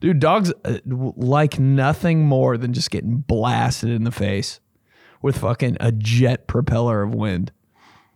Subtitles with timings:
[0.00, 4.60] Dude, dogs uh, like nothing more than just getting blasted in the face
[5.22, 7.52] with fucking a jet propeller of wind.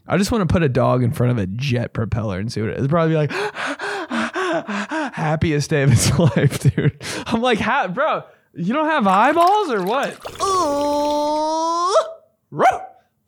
[0.06, 2.60] I just want to put a dog in front of a jet propeller and see
[2.60, 2.78] what it is.
[2.80, 3.32] It'd probably be like,
[5.14, 7.02] happiest day of its life, dude.
[7.26, 8.24] I'm like, ha- bro,
[8.54, 10.18] you don't have eyeballs or what?
[10.42, 11.00] Ooh.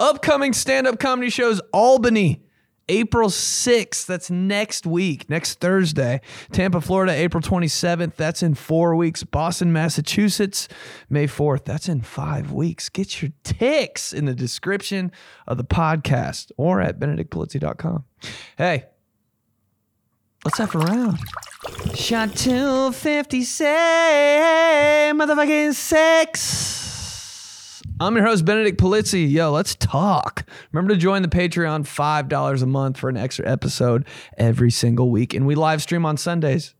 [0.02, 2.42] Upcoming stand up comedy shows Albany,
[2.88, 4.06] April 6th.
[4.06, 6.20] That's next week, next Thursday.
[6.50, 8.16] Tampa, Florida, April 27th.
[8.16, 9.22] That's in four weeks.
[9.24, 10.68] Boston, Massachusetts,
[11.08, 11.64] May 4th.
[11.64, 12.88] That's in five weeks.
[12.88, 15.12] Get your ticks in the description
[15.46, 18.04] of the podcast or at benedictpolizzi.com.
[18.56, 18.84] Hey,
[20.44, 21.18] let's have a round.
[21.94, 26.81] Shot 250 say motherfucking six.
[28.02, 29.30] I'm your host, Benedict Polizzi.
[29.30, 30.44] Yo, let's talk.
[30.72, 34.04] Remember to join the Patreon, $5 a month for an extra episode
[34.36, 35.34] every single week.
[35.34, 36.74] And we live stream on Sundays.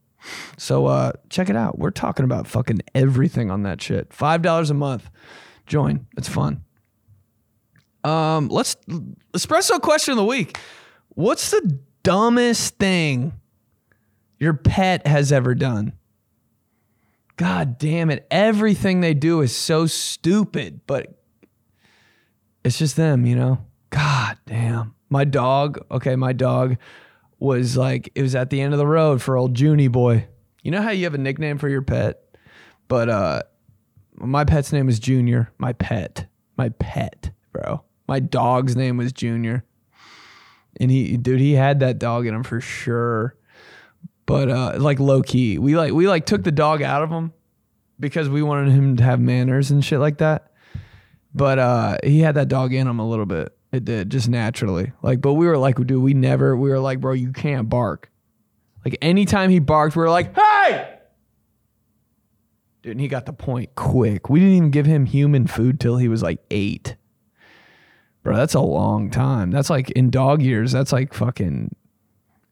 [0.56, 1.78] So uh, check it out.
[1.78, 4.08] We're talking about fucking everything on that shit.
[4.10, 5.10] $5 a month.
[5.68, 6.08] Join.
[6.16, 6.64] It's fun.
[8.02, 8.74] Um, let's
[9.32, 10.58] espresso question of the week.
[11.10, 13.32] What's the dumbest thing
[14.40, 15.92] your pet has ever done?
[17.36, 18.26] God damn it.
[18.30, 21.18] Everything they do is so stupid, but
[22.64, 23.64] it's just them, you know?
[23.90, 24.94] God damn.
[25.08, 26.76] My dog, okay, my dog
[27.38, 30.26] was like, it was at the end of the road for old Junie boy.
[30.62, 32.20] You know how you have a nickname for your pet?
[32.88, 33.42] But uh
[34.14, 35.50] my pet's name was Junior.
[35.58, 36.26] My pet.
[36.56, 37.82] My pet, bro.
[38.06, 39.64] My dog's name was Junior.
[40.78, 43.36] And he dude, he had that dog in him for sure
[44.32, 47.34] but uh, like low key, we like we like took the dog out of him
[48.00, 50.52] because we wanted him to have manners and shit like that.
[51.34, 53.54] But uh, he had that dog in him a little bit.
[53.72, 54.92] It did just naturally.
[55.02, 56.56] Like, but we were like, dude, we never.
[56.56, 58.10] We were like, bro, you can't bark.
[58.86, 60.98] Like anytime he barked, we were like, hey.
[62.82, 64.30] Dude, and he got the point quick.
[64.30, 66.96] We didn't even give him human food till he was like eight.
[68.22, 69.50] Bro, that's a long time.
[69.50, 70.72] That's like in dog years.
[70.72, 71.76] That's like fucking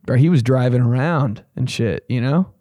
[0.04, 2.52] bro, he was driving around and shit, you know?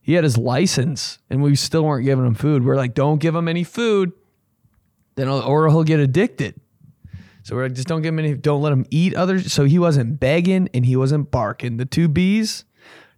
[0.00, 2.64] He had his license and we still weren't giving him food.
[2.64, 4.12] We're like, don't give him any food,
[5.16, 6.60] then or he'll get addicted.
[7.42, 9.52] So we're like, just don't give him any, don't let him eat others.
[9.52, 11.76] So he wasn't begging and he wasn't barking.
[11.76, 12.64] The two B's,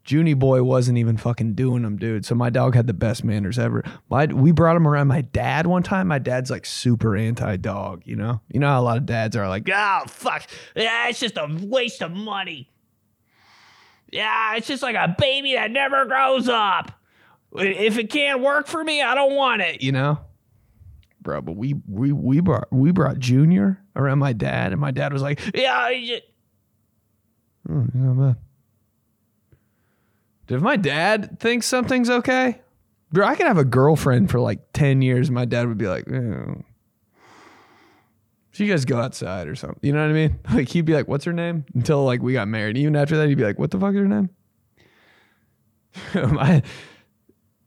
[0.07, 2.25] Junie boy wasn't even fucking doing them, dude.
[2.25, 3.85] So my dog had the best manners ever.
[4.09, 6.09] My, we brought him around my dad one time.
[6.09, 8.41] My dad's like super anti dog, you know?
[8.49, 10.47] You know how a lot of dads are like, oh, fuck.
[10.75, 12.71] Yeah, it's just a waste of money.
[14.13, 16.93] Yeah, it's just like a baby that never grows up.
[17.53, 19.83] If it can't work for me, I don't want it.
[19.83, 20.19] You know,
[21.21, 21.41] bro.
[21.41, 25.23] But we we we brought we brought Junior around my dad, and my dad was
[25.23, 26.23] like, "Yeah, just...
[27.69, 28.37] oh, not bad."
[30.49, 32.61] If my dad thinks something's okay,
[33.13, 35.29] bro, I could have a girlfriend for like ten years.
[35.29, 36.55] And my dad would be like, eh.
[38.61, 39.79] So you guys go outside or something.
[39.81, 40.39] You know what I mean?
[40.53, 42.77] Like he'd be like, "What's her name?" Until like we got married.
[42.77, 44.29] Even after that, he'd be like, "What the fuck is her name?"
[46.35, 46.63] my,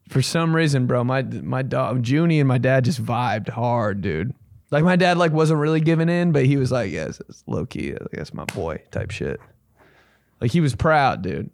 [0.08, 4.34] for some reason, bro, my my dog Junie and my dad just vibed hard, dude.
[4.70, 7.66] Like my dad like wasn't really giving in, but he was like, "Yes, it's low
[7.66, 7.96] key.
[8.12, 9.40] That's my boy." Type shit.
[10.40, 11.50] Like he was proud, dude.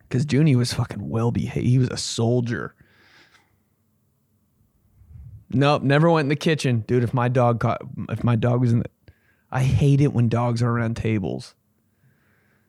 [0.00, 1.66] Because Junie was fucking well behaved.
[1.66, 2.74] He was a soldier.
[5.54, 7.04] Nope, never went in the kitchen, dude.
[7.04, 8.90] If my dog caught, if my dog was in the,
[9.50, 11.54] I hate it when dogs are around tables.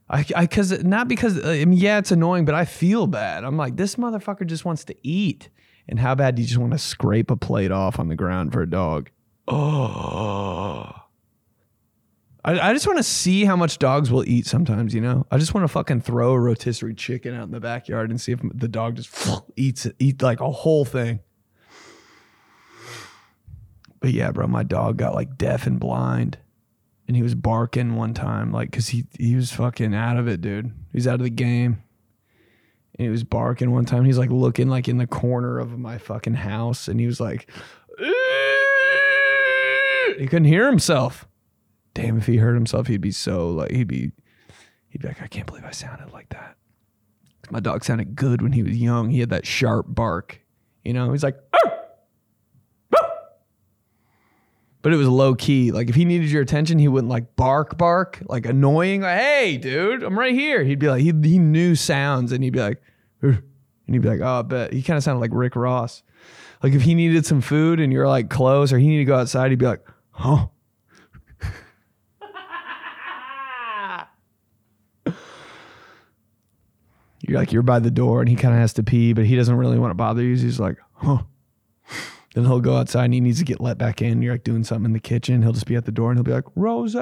[0.07, 3.43] I, I, cause not because uh, I mean, yeah, it's annoying, but I feel bad.
[3.43, 5.49] I'm like, this motherfucker just wants to eat,
[5.89, 8.53] and how bad do you just want to scrape a plate off on the ground
[8.53, 9.09] for a dog?
[9.47, 10.91] Oh,
[12.43, 14.45] I, I just want to see how much dogs will eat.
[14.45, 17.59] Sometimes, you know, I just want to fucking throw a rotisserie chicken out in the
[17.59, 19.09] backyard and see if the dog just
[19.55, 21.21] eats it, eat like a whole thing.
[24.05, 26.37] But yeah, bro, my dog got like deaf and blind.
[27.07, 30.41] And he was barking one time, like, cause he he was fucking out of it,
[30.41, 30.71] dude.
[30.93, 31.81] He's out of the game.
[32.93, 34.05] And he was barking one time.
[34.05, 37.49] He's like looking like in the corner of my fucking house, and he was like,
[40.19, 41.27] he couldn't hear himself.
[41.95, 44.11] Damn, if he heard himself, he'd be so like he'd be
[44.89, 46.57] he'd be like, I can't believe I sounded like that.
[47.49, 49.09] My dog sounded good when he was young.
[49.09, 50.41] He had that sharp bark.
[50.83, 51.39] You know, he's like,
[54.85, 55.71] but it was low key.
[55.71, 59.01] Like if he needed your attention, he wouldn't like bark, bark, like annoying.
[59.01, 60.63] Like, hey, dude, I'm right here.
[60.63, 62.83] He'd be like, he he knew sounds, and he'd be like,
[63.23, 63.41] and
[63.87, 64.73] he'd be like, oh, I bet.
[64.73, 66.03] He kind of sounded like Rick Ross.
[66.61, 69.15] Like if he needed some food and you're like close, or he needed to go
[69.15, 70.49] outside, he'd be like, huh.
[77.27, 79.35] You're like you're by the door and he kind of has to pee, but he
[79.35, 80.35] doesn't really want to bother you.
[80.35, 81.23] He's like, huh.
[82.35, 84.21] Then he'll go outside and he needs to get let back in.
[84.21, 85.41] You're like doing something in the kitchen.
[85.41, 86.93] He'll just be at the door and he'll be like, Rose,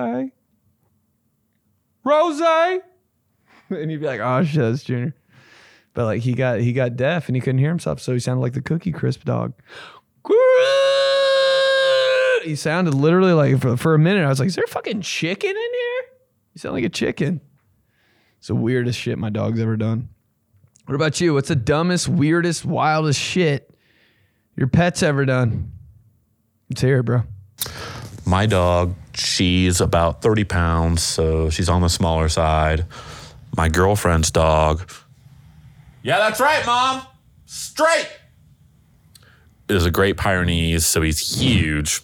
[2.04, 2.40] Rose,
[3.72, 5.16] and you'd be like, oh shit, that's Junior.
[5.96, 8.42] But like he got he got deaf and he couldn't hear himself, so he sounded
[8.42, 9.54] like the Cookie Crisp dog.
[12.44, 14.26] He sounded literally like for, for a minute.
[14.26, 16.04] I was like, "Is there fucking chicken in here?"
[16.54, 17.42] You sound like a chicken.
[18.38, 20.10] It's the weirdest shit my dog's ever done.
[20.86, 21.34] What about you?
[21.34, 23.73] What's the dumbest, weirdest, wildest shit
[24.56, 25.72] your pet's ever done?
[26.70, 27.24] It's here, bro.
[28.26, 32.86] My dog, she's about 30 pounds, so she's on the smaller side.
[33.56, 34.90] My girlfriend's dog,
[36.04, 37.02] yeah, that's right, mom,
[37.46, 38.10] straight,
[39.70, 42.02] is a Great Pyrenees, so he's huge.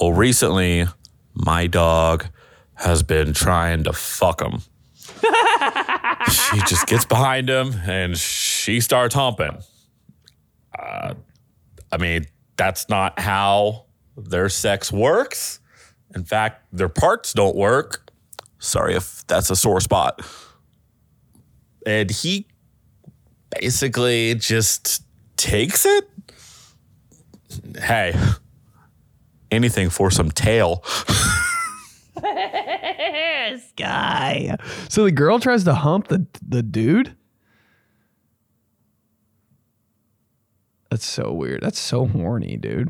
[0.00, 0.86] Well, recently,
[1.34, 2.26] my dog
[2.76, 4.62] has been trying to fuck him.
[6.30, 9.58] she just gets behind him and she starts humping.
[10.78, 11.14] Uh,
[11.92, 12.26] I mean,
[12.56, 13.86] that's not how
[14.16, 15.60] their sex works.
[16.14, 18.10] In fact, their parts don't work.
[18.58, 20.20] Sorry if that's a sore spot.
[21.86, 22.46] And he
[23.60, 25.02] basically just
[25.36, 26.08] takes it.
[27.78, 28.14] Hey,
[29.50, 30.82] anything for some tail.
[33.54, 34.56] this guy.
[34.88, 37.16] So the girl tries to hump the the dude.
[40.94, 41.60] That's so weird.
[41.60, 42.88] That's so horny, dude.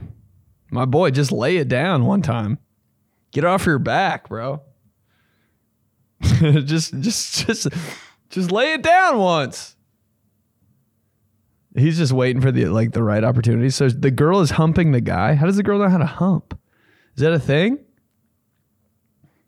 [0.71, 2.59] My boy, just lay it down one time.
[3.33, 4.61] Get off your back, bro.
[6.21, 7.69] just just just
[8.29, 9.75] just lay it down once.
[11.75, 13.71] He's just waiting for the like the right opportunity.
[13.71, 15.33] So the girl is humping the guy.
[15.33, 16.61] How does the girl know how to hump?
[17.17, 17.79] Is that a thing?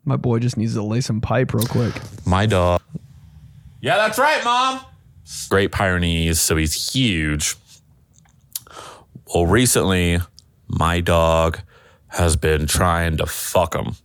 [0.06, 1.92] My boy just needs to lay some pipe real quick.
[2.24, 2.80] My dog.
[3.82, 4.80] Yeah, that's right, mom.
[5.50, 7.54] Great Pyrenees, so he's huge.
[9.32, 10.20] Well, recently,
[10.68, 11.60] my dog
[12.08, 13.96] has been trying to fuck him.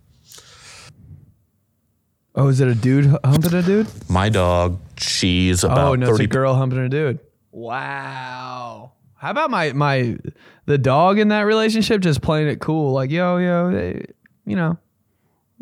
[2.34, 3.86] Oh, is it a dude humping a dude?
[4.08, 7.20] My dog, she's oh, about oh, no, it's a girl humping a dude.
[7.50, 8.92] Wow.
[9.16, 10.16] How about my my
[10.66, 14.06] the dog in that relationship just playing it cool, like yo yo, they,
[14.46, 14.78] you know,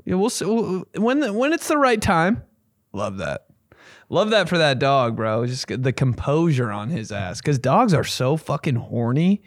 [0.05, 2.43] yeah, we'll see we'll- when the, when it's the right time.
[2.93, 3.47] Love that.
[4.13, 5.47] Love that for that dog, bro.
[5.47, 9.41] Just the composure on his ass because dogs are so fucking horny.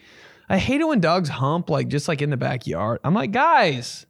[0.48, 3.00] I hate it when dogs hump like just like in the backyard.
[3.04, 4.06] I'm like, guys,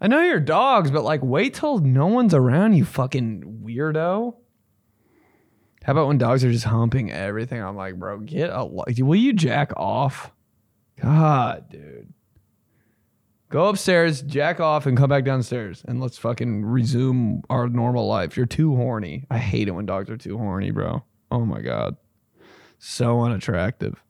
[0.00, 4.34] I know you're dogs, but like, wait till no one's around, you fucking weirdo.
[5.84, 7.62] How about when dogs are just humping everything?
[7.62, 10.32] I'm like, bro, get a Will you jack off?
[11.00, 12.13] God, dude.
[13.54, 18.36] Go upstairs, jack off, and come back downstairs, and let's fucking resume our normal life.
[18.36, 19.26] You're too horny.
[19.30, 21.04] I hate it when dogs are too horny, bro.
[21.30, 21.96] Oh my god,
[22.80, 24.02] so unattractive.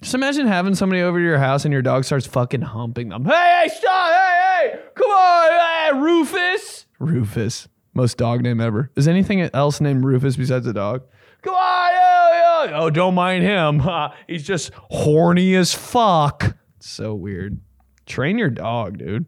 [0.00, 3.24] Just imagine having somebody over to your house and your dog starts fucking humping them.
[3.24, 4.12] Hey, hey, stop!
[4.12, 6.86] Hey, hey, come on, hey, Rufus.
[7.00, 8.92] Rufus, most dog name ever.
[8.94, 11.02] Is anything else named Rufus besides a dog?
[11.42, 12.84] Come on, yo, yo.
[12.84, 13.82] oh, don't mind him.
[14.28, 16.56] He's just horny as fuck.
[16.78, 17.58] So weird.
[18.06, 19.26] Train your dog, dude.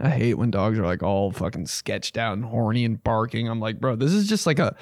[0.00, 3.48] I hate when dogs are like all fucking sketched out and horny and barking.
[3.48, 4.76] I'm like, bro, this is just like a,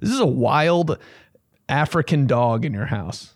[0.00, 0.98] this is a wild
[1.68, 3.34] African dog in your house.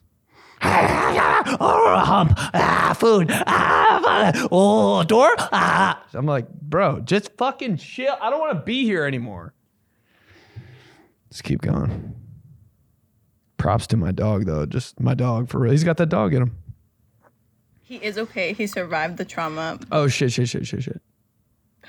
[0.65, 6.05] oh, hump, ah, food, ah, oh, door, ah.
[6.15, 8.17] I'm like, bro, just fucking chill.
[8.21, 9.55] I don't want to be here anymore.
[11.31, 12.15] Just keep going.
[13.57, 14.67] Props to my dog though.
[14.67, 15.73] Just my dog for real.
[15.73, 16.62] He's got that dog in him.
[17.83, 18.53] He is okay.
[18.53, 19.79] He survived the trauma.
[19.91, 21.01] Oh shit, shit, shit, shit, shit.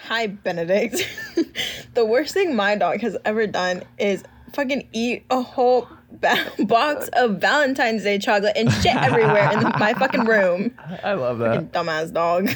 [0.07, 1.07] Hi, Benedict.
[1.93, 4.23] the worst thing my dog has ever done is
[4.53, 9.69] fucking eat a whole ba- box of Valentine's Day chocolate and shit everywhere in the,
[9.79, 10.75] my fucking room.
[11.03, 11.55] I love that.
[11.55, 12.50] Fucking Dumbass dog.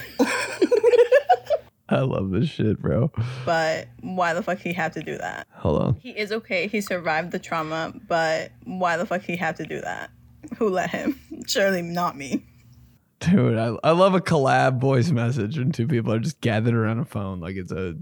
[1.90, 3.12] I love this shit, bro.
[3.46, 5.48] but why the fuck he have to do that?
[5.54, 5.96] Hold on.
[6.02, 6.68] He is okay.
[6.68, 10.10] He survived the trauma, but why the fuck he have to do that?
[10.58, 11.18] Who let him?
[11.48, 12.44] Surely not me.
[13.20, 17.00] Dude, I, I love a collab voice message when two people are just gathered around
[17.00, 17.96] a phone like it's a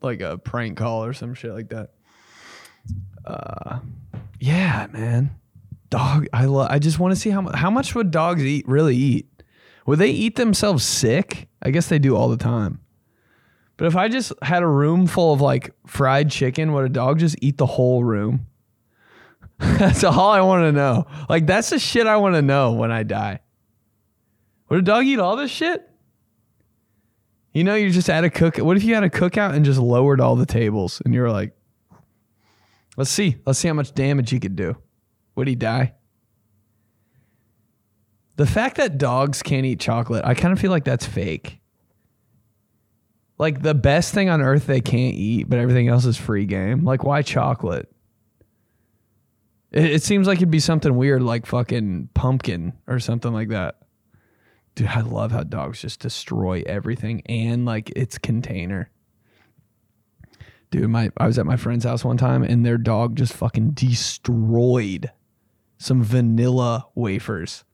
[0.00, 1.90] like a prank call or some shit like that.
[3.24, 3.80] Uh
[4.40, 5.36] yeah, man.
[5.90, 8.96] Dog, I love I just want to see how how much would dogs eat really
[8.96, 9.28] eat?
[9.86, 11.48] Would they eat themselves sick?
[11.62, 12.80] I guess they do all the time.
[13.76, 17.18] But if I just had a room full of like fried chicken, would a dog
[17.18, 18.46] just eat the whole room?
[19.58, 21.06] that's all I want to know.
[21.28, 23.40] Like that's the shit I want to know when I die.
[24.74, 25.88] Would a dog eat all this shit?
[27.52, 28.56] You know, you're just at a cook.
[28.56, 31.52] What if you had a cookout and just lowered all the tables and you're like,
[32.96, 33.36] Let's see.
[33.46, 34.76] Let's see how much damage he could do.
[35.36, 35.94] Would he die?
[38.34, 41.60] The fact that dogs can't eat chocolate, I kind of feel like that's fake.
[43.38, 46.84] Like the best thing on earth they can't eat, but everything else is free game.
[46.84, 47.88] Like why chocolate?
[49.70, 53.76] It, it seems like it'd be something weird, like fucking pumpkin or something like that.
[54.74, 58.90] Dude, I love how dogs just destroy everything and like its container.
[60.70, 63.70] Dude, my I was at my friend's house one time and their dog just fucking
[63.70, 65.12] destroyed
[65.78, 67.64] some vanilla wafers.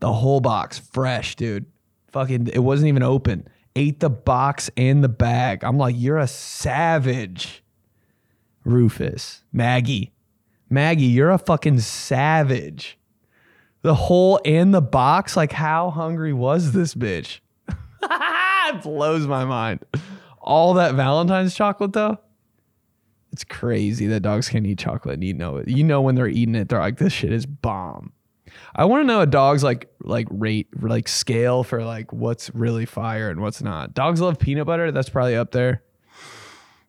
[0.00, 1.66] The whole box, fresh, dude.
[2.08, 3.48] Fucking it wasn't even open.
[3.76, 5.64] Ate the box and the bag.
[5.64, 7.62] I'm like, you're a savage.
[8.64, 9.44] Rufus.
[9.52, 10.12] Maggie.
[10.68, 12.98] Maggie, you're a fucking savage.
[13.82, 17.40] The hole and the box, like how hungry was this bitch?
[18.02, 19.84] it blows my mind.
[20.40, 22.18] All that Valentine's chocolate though.
[23.32, 25.62] It's crazy that dogs can eat chocolate and you know.
[25.66, 28.12] You know when they're eating it, they're like, this shit is bomb.
[28.74, 32.86] I want to know a dog's like like rate like scale for like what's really
[32.86, 33.94] fire and what's not.
[33.94, 34.92] Dogs love peanut butter.
[34.92, 35.82] That's probably up there.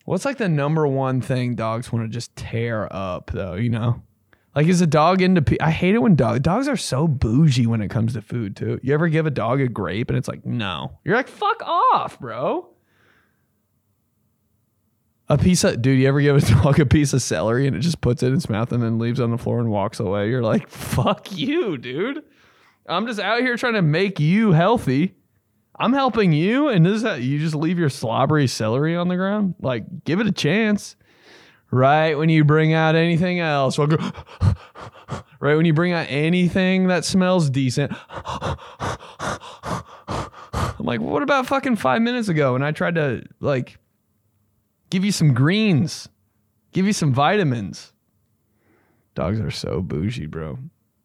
[0.06, 3.54] What's like the number one thing dogs want to just tear up though?
[3.54, 4.02] You know,
[4.56, 5.42] like is a dog into?
[5.42, 8.56] Pe- I hate it when dog dogs are so bougie when it comes to food
[8.56, 8.80] too.
[8.84, 12.20] You ever give a dog a grape and it's like no, you're like fuck off,
[12.20, 12.68] bro.
[15.30, 17.80] A piece of dude, you ever give a dog a piece of celery and it
[17.80, 20.30] just puts it in its mouth and then leaves on the floor and walks away?
[20.30, 22.24] You're like, fuck you, dude.
[22.88, 25.16] I'm just out here trying to make you healthy.
[25.80, 29.16] I'm helping you, and this is that you just leave your slobbery celery on the
[29.16, 29.56] ground.
[29.62, 30.96] Like, give it a chance.
[31.72, 33.80] Right when you bring out anything else,
[35.40, 37.94] right when you bring out anything that smells decent.
[40.82, 42.56] I'm like, what about fucking five minutes ago?
[42.56, 43.78] And I tried to like
[44.90, 46.10] give you some greens,
[46.74, 47.94] give you some vitamins.
[49.16, 50.58] Dogs are so bougie, bro.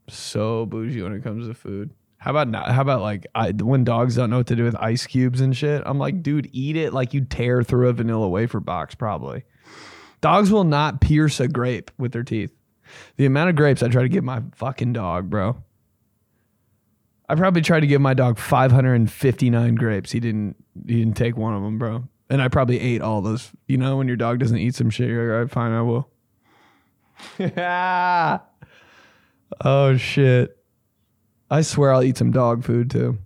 [0.09, 1.93] So bougie when it comes to food.
[2.19, 2.71] How about not?
[2.71, 5.57] How about like I, when dogs don't know what to do with ice cubes and
[5.57, 5.83] shit?
[5.87, 9.45] I'm like, dude, eat it like you tear through a vanilla wafer box, probably.
[10.27, 12.53] Dogs will not pierce a grape with their teeth.
[13.17, 15.63] The amount of grapes I try to give my fucking dog, bro.
[17.29, 20.11] I probably tried to give my dog 559 grapes.
[20.11, 20.57] He didn't.
[20.85, 22.09] He didn't take one of them, bro.
[22.29, 23.53] And I probably ate all those.
[23.69, 25.83] You know, when your dog doesn't eat some shit, you're like, all right, fine, I
[25.83, 26.11] will.
[29.65, 30.59] oh shit.
[31.49, 33.19] I swear I'll eat some dog food too.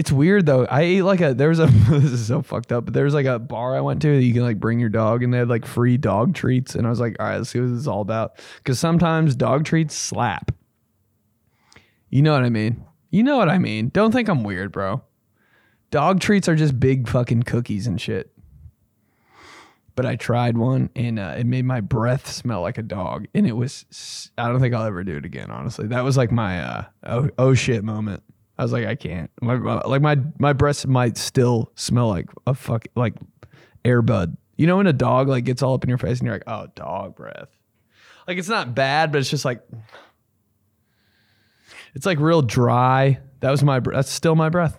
[0.00, 0.64] It's weird though.
[0.64, 3.12] I ate like a there was a this is so fucked up, but there was
[3.12, 5.36] like a bar I went to that you can like bring your dog and they
[5.36, 7.80] had like free dog treats and I was like, all right, let's see what this
[7.80, 8.38] is all about.
[8.64, 10.52] Cause sometimes dog treats slap.
[12.08, 12.82] You know what I mean?
[13.10, 13.90] You know what I mean.
[13.90, 15.02] Don't think I'm weird, bro.
[15.90, 18.32] Dog treats are just big fucking cookies and shit.
[19.96, 23.26] But I tried one and uh, it made my breath smell like a dog.
[23.34, 25.88] And it was, I don't think I'll ever do it again, honestly.
[25.88, 28.22] That was like my uh, oh, oh shit moment.
[28.60, 29.30] I was like, I can't.
[29.40, 33.14] My, like my, my breath might still smell like a fuck, like
[33.86, 34.36] Air Bud.
[34.58, 36.42] You know, when a dog like gets all up in your face and you're like,
[36.46, 37.48] oh, dog breath.
[38.28, 39.62] Like it's not bad, but it's just like,
[41.94, 43.20] it's like real dry.
[43.40, 44.78] That was my, that's still my breath.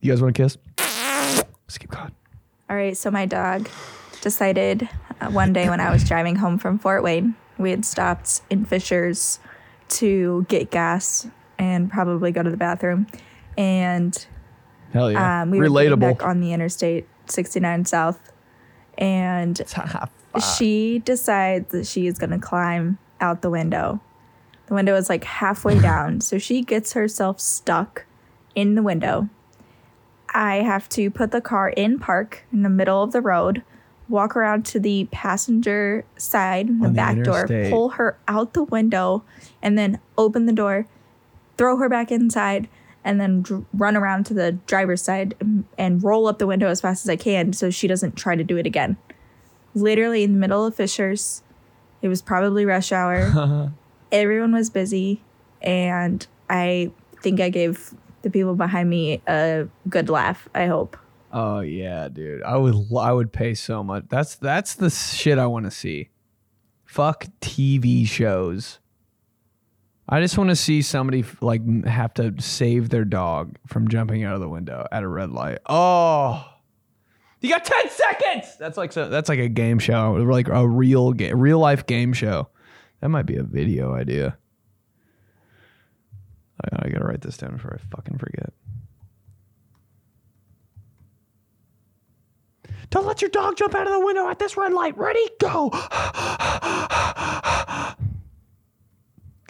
[0.00, 0.56] You guys want to kiss?
[0.78, 2.14] Let's keep going.
[2.70, 3.68] All right, so my dog
[4.20, 4.88] decided
[5.20, 8.64] uh, one day when I was driving home from Fort Wayne, we had stopped in
[8.64, 9.40] Fishers
[9.88, 11.26] to get gas
[11.60, 13.06] and probably go to the bathroom.
[13.56, 14.26] And
[14.92, 15.42] Hell yeah.
[15.42, 16.00] um, we were Relatable.
[16.00, 18.32] back on the Interstate 69 South.
[18.96, 19.60] And
[20.56, 24.00] she decides that she is going to climb out the window.
[24.66, 26.22] The window is like halfway down.
[26.22, 28.06] So she gets herself stuck
[28.54, 29.28] in the window.
[30.32, 33.64] I have to put the car in park in the middle of the road,
[34.08, 39.24] walk around to the passenger side, the the back door, pull her out the window,
[39.60, 40.86] and then open the door,
[41.60, 42.70] throw her back inside,
[43.04, 46.68] and then dr- run around to the driver's side and, and roll up the window
[46.68, 48.96] as fast as I can so she doesn't try to do it again.
[49.74, 51.42] Literally in the middle of Fishers,
[52.00, 53.74] it was probably rush hour.
[54.12, 55.22] Everyone was busy,
[55.60, 60.48] and I think I gave the people behind me a good laugh.
[60.54, 60.96] I hope.
[61.30, 62.42] Oh yeah, dude.
[62.42, 64.04] I would I would pay so much.
[64.08, 66.08] That's that's the shit I want to see.
[66.86, 68.79] Fuck TV shows.
[70.12, 74.34] I just want to see somebody like have to save their dog from jumping out
[74.34, 75.58] of the window at a red light.
[75.66, 76.44] Oh.
[77.40, 78.56] You got 10 seconds.
[78.58, 82.12] That's like so, that's like a game show, like a real game, real life game
[82.12, 82.48] show.
[83.00, 84.36] That might be a video idea.
[86.64, 88.52] I, I got to write this down before I fucking forget.
[92.90, 94.98] Don't let your dog jump out of the window at this red light.
[94.98, 95.24] Ready?
[95.38, 95.70] Go.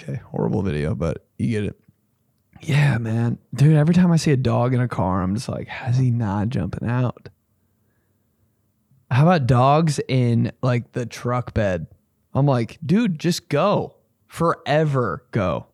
[0.02, 1.80] Okay, horrible video, but you get it.
[2.62, 3.38] Yeah, man.
[3.54, 6.10] Dude, every time I see a dog in a car, I'm just like, how's he
[6.10, 7.28] not jumping out?
[9.10, 11.86] How about dogs in like the truck bed?
[12.34, 13.96] I'm like, dude, just go.
[14.26, 15.66] Forever go.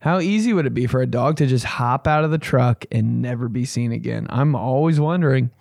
[0.00, 2.84] How easy would it be for a dog to just hop out of the truck
[2.90, 4.26] and never be seen again?
[4.30, 5.52] I'm always wondering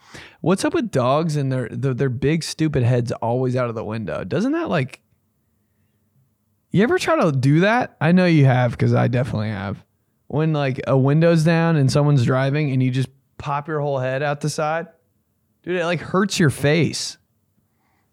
[0.42, 3.84] what's up with dogs and their their, their big stupid heads always out of the
[3.84, 4.24] window.
[4.24, 5.01] Doesn't that like
[6.72, 7.96] you ever try to do that?
[8.00, 9.84] I know you have because I definitely have.
[10.28, 14.24] When like a window's down and someone's driving and you just pop your whole head
[14.24, 14.88] out the side,
[15.64, 17.18] dude, it like hurts your face.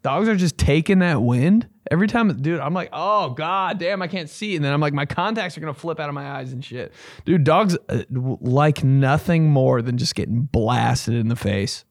[0.01, 2.59] Dogs are just taking that wind every time, dude.
[2.59, 5.61] I'm like, oh god, damn, I can't see, and then I'm like, my contacts are
[5.61, 6.93] gonna flip out of my eyes and shit,
[7.25, 7.43] dude.
[7.43, 11.85] Dogs uh, like nothing more than just getting blasted in the face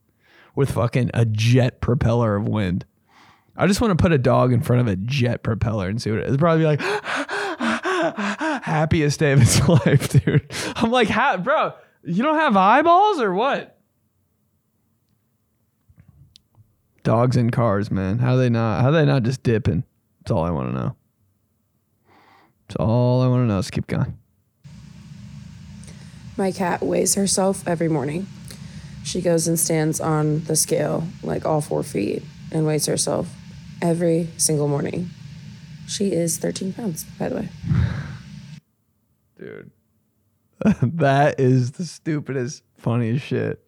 [0.54, 2.84] with fucking a jet propeller of wind.
[3.60, 6.12] I just want to put a dog in front of a jet propeller and see
[6.12, 6.28] what it is.
[6.28, 6.80] It'd probably be like
[8.62, 10.48] happiest day of its life, dude.
[10.76, 11.08] I'm like,
[11.42, 11.72] bro,
[12.04, 13.76] you don't have eyeballs or what?
[17.02, 18.20] Dogs in cars, man.
[18.20, 18.82] How they not?
[18.82, 19.82] How they not just dipping?
[20.20, 20.96] That's all I want to know.
[22.68, 23.56] That's all I want to know.
[23.56, 24.16] Let's keep going.
[26.36, 28.28] My cat weighs herself every morning.
[29.02, 32.22] She goes and stands on the scale, like all four feet,
[32.52, 33.28] and weighs herself
[33.82, 35.10] every single morning.
[35.86, 37.48] She is 13 pounds, by the way.
[39.38, 39.70] dude.
[40.82, 43.66] that is the stupidest, funniest shit.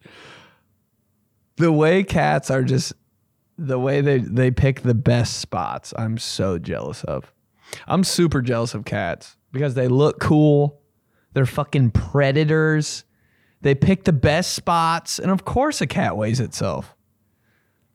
[1.57, 2.93] The way cats are just
[3.57, 5.93] the way they they pick the best spots.
[5.97, 7.31] I'm so jealous of.
[7.87, 10.81] I'm super jealous of cats because they look cool.
[11.33, 13.05] They're fucking predators.
[13.61, 16.95] They pick the best spots, and of course, a cat weighs itself.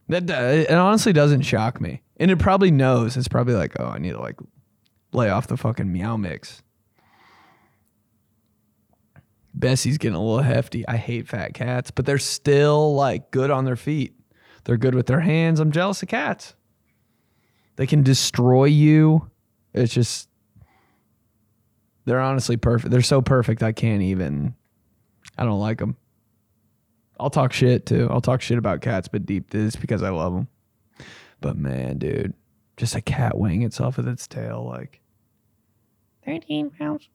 [0.08, 3.16] That it honestly doesn't shock me, and it probably knows.
[3.16, 4.38] It's probably like, oh, I need to like
[5.12, 6.62] lay off the fucking meow mix.
[9.54, 10.86] Bessie's getting a little hefty.
[10.86, 14.14] I hate fat cats, but they're still like good on their feet.
[14.64, 15.60] They're good with their hands.
[15.60, 16.54] I'm jealous of cats.
[17.76, 19.30] They can destroy you.
[19.73, 20.28] It's just
[22.04, 22.91] they're honestly perfect.
[22.91, 24.54] They're so perfect I can't even
[25.38, 25.97] I don't like them.
[27.19, 28.08] I'll talk shit too.
[28.10, 30.49] I'll talk shit about cats, but deep this because I love them.
[31.40, 32.34] But man, dude,
[32.76, 35.00] just a cat weighing itself with its tail like
[36.25, 37.08] 13 pounds.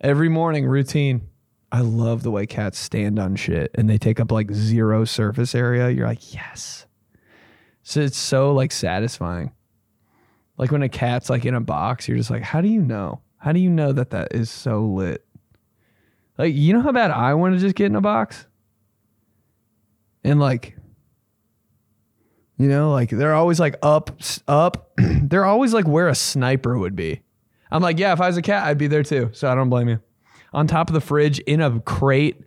[0.00, 1.28] Every morning routine.
[1.74, 5.54] I love the way cats stand on shit and they take up like zero surface
[5.54, 5.88] area.
[5.88, 6.84] You're like, yes.
[7.82, 9.52] So it's so like satisfying.
[10.58, 13.22] Like when a cat's like in a box, you're just like, how do you know?
[13.38, 15.24] How do you know that that is so lit?
[16.36, 18.46] Like, you know how bad I want to just get in a box?
[20.22, 20.76] And like,
[22.58, 24.10] you know, like they're always like up,
[24.46, 24.92] up.
[24.96, 27.22] they're always like where a sniper would be.
[27.70, 29.30] I'm like, yeah, if I was a cat, I'd be there too.
[29.32, 30.00] So I don't blame you.
[30.52, 32.42] On top of the fridge in a crate,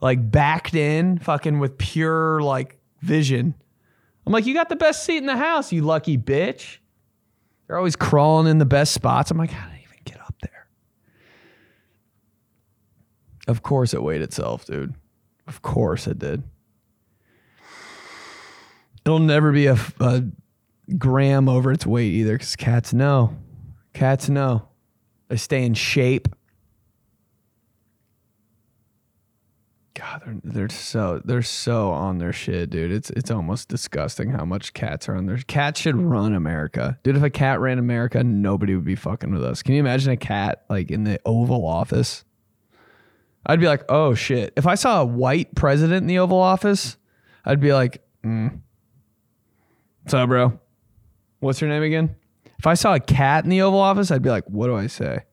[0.00, 3.54] like backed in, fucking with pure like vision.
[4.24, 6.78] I'm like, you got the best seat in the house, you lucky bitch.
[7.66, 9.30] They're always crawling in the best spots.
[9.30, 10.68] I'm like, how did I even get up there?
[13.48, 14.94] Of course it weighed itself, dude.
[15.46, 16.44] Of course it did.
[19.08, 20.22] It'll never be a, a
[20.98, 23.38] gram over its weight either because cats know.
[23.94, 24.68] Cats know.
[25.28, 26.28] They stay in shape.
[29.94, 32.92] God, they're, they're so they're so on their shit, dude.
[32.92, 35.38] It's it's almost disgusting how much cats are on their.
[35.38, 37.16] Cats should run America, dude.
[37.16, 39.62] If a cat ran America, nobody would be fucking with us.
[39.62, 42.26] Can you imagine a cat like in the Oval Office?
[43.46, 44.52] I'd be like, oh shit.
[44.54, 46.98] If I saw a white president in the Oval Office,
[47.46, 48.60] I'd be like, mm.
[50.08, 50.58] What's up, bro?
[51.40, 52.16] What's your name again?
[52.58, 54.86] If I saw a cat in the Oval Office, I'd be like, what do I
[54.86, 55.24] say?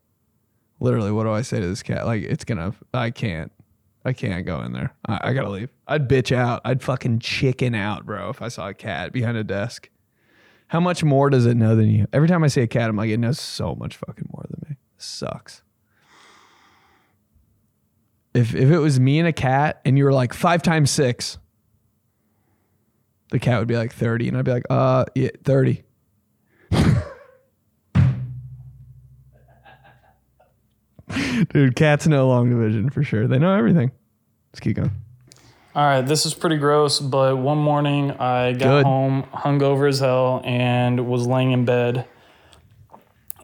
[0.81, 2.05] Literally, what do I say to this cat?
[2.05, 3.53] Like, it's gonna, I can't.
[4.03, 4.93] I can't go in there.
[5.07, 5.69] I, I gotta leave.
[5.87, 6.59] I'd bitch out.
[6.65, 9.89] I'd fucking chicken out, bro, if I saw a cat behind a desk.
[10.67, 12.07] How much more does it know than you?
[12.11, 14.71] Every time I see a cat, I'm like, it knows so much fucking more than
[14.71, 14.75] me.
[14.97, 15.61] sucks.
[18.33, 21.37] If if it was me and a cat and you were like five times six,
[23.31, 25.83] the cat would be like 30, and I'd be like, uh yeah, 30.
[31.49, 33.27] Dude, cats know long division for sure.
[33.27, 33.91] They know everything.
[34.51, 34.91] Let's keep going.
[35.75, 38.85] All right, this is pretty gross, but one morning I got Good.
[38.85, 42.07] home hungover as hell and was laying in bed.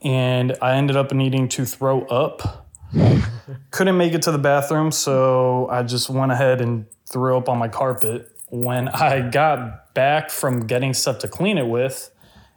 [0.01, 2.69] And I ended up needing to throw up.
[3.71, 7.57] Couldn't make it to the bathroom, so I just went ahead and threw up on
[7.57, 8.30] my carpet.
[8.51, 12.11] When I got back from getting stuff to clean it with,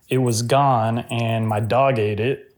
[0.09, 2.51] it was gone and my dog ate it.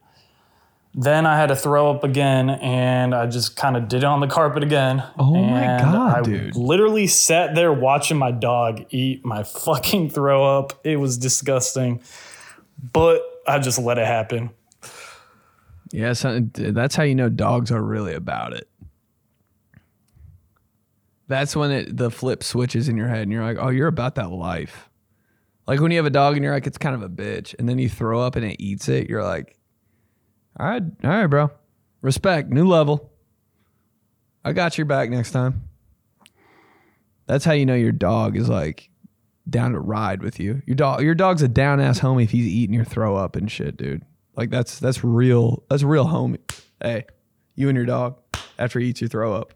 [0.95, 4.21] Then I had to throw up again and I just kind of did it on
[4.21, 5.03] the carpet again.
[5.19, 6.57] Oh my God, I dude.
[6.57, 10.73] literally sat there watching my dog eat my fucking throw up.
[10.85, 12.01] It was disgusting.
[12.93, 14.51] But I just let it happen.
[15.93, 16.41] Yeah, so uh,
[16.73, 18.69] that's how you know dogs are really about it.
[21.29, 24.15] That's when it the flip switches in your head and you're like, "Oh, you're about
[24.17, 24.89] that life."
[25.67, 27.69] Like when you have a dog and you're like, "It's kind of a bitch," and
[27.69, 29.57] then you throw up and it eats it, you're like,
[30.59, 31.51] "All right, all right, bro.
[32.03, 33.11] Respect, new level.
[34.45, 35.65] I got your back next time."
[37.27, 38.91] That's how you know your dog is like
[39.49, 40.63] down to ride with you.
[40.67, 43.51] Your dog your dog's a down ass homie if he's eating your throw up and
[43.51, 44.03] shit, dude.
[44.37, 46.39] Like that's that's real that's real homie.
[46.81, 47.07] Hey,
[47.55, 48.19] you and your dog
[48.59, 49.55] after he eats your throw up.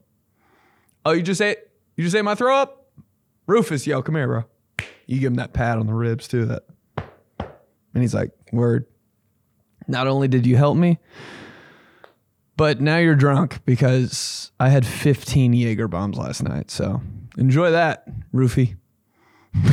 [1.05, 1.59] Oh, you just ate
[1.97, 2.91] you just ate my throw up?
[3.47, 4.45] Rufus, yo, come here, bro.
[5.07, 6.65] You give him that pat on the ribs too, that
[7.95, 8.87] and he's like, word.
[9.89, 10.99] Not only did you help me,
[12.57, 16.71] but now you're drunk because I had 15 Jaeger bombs last night.
[16.71, 17.03] So
[17.37, 18.77] enjoy that, Roofy.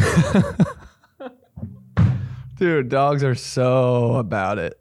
[2.57, 4.79] Dude, dogs are so about it.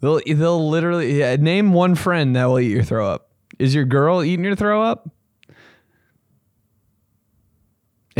[0.00, 3.30] They'll they'll literally yeah, name one friend that will eat your throw up.
[3.58, 5.10] Is your girl eating your throw up?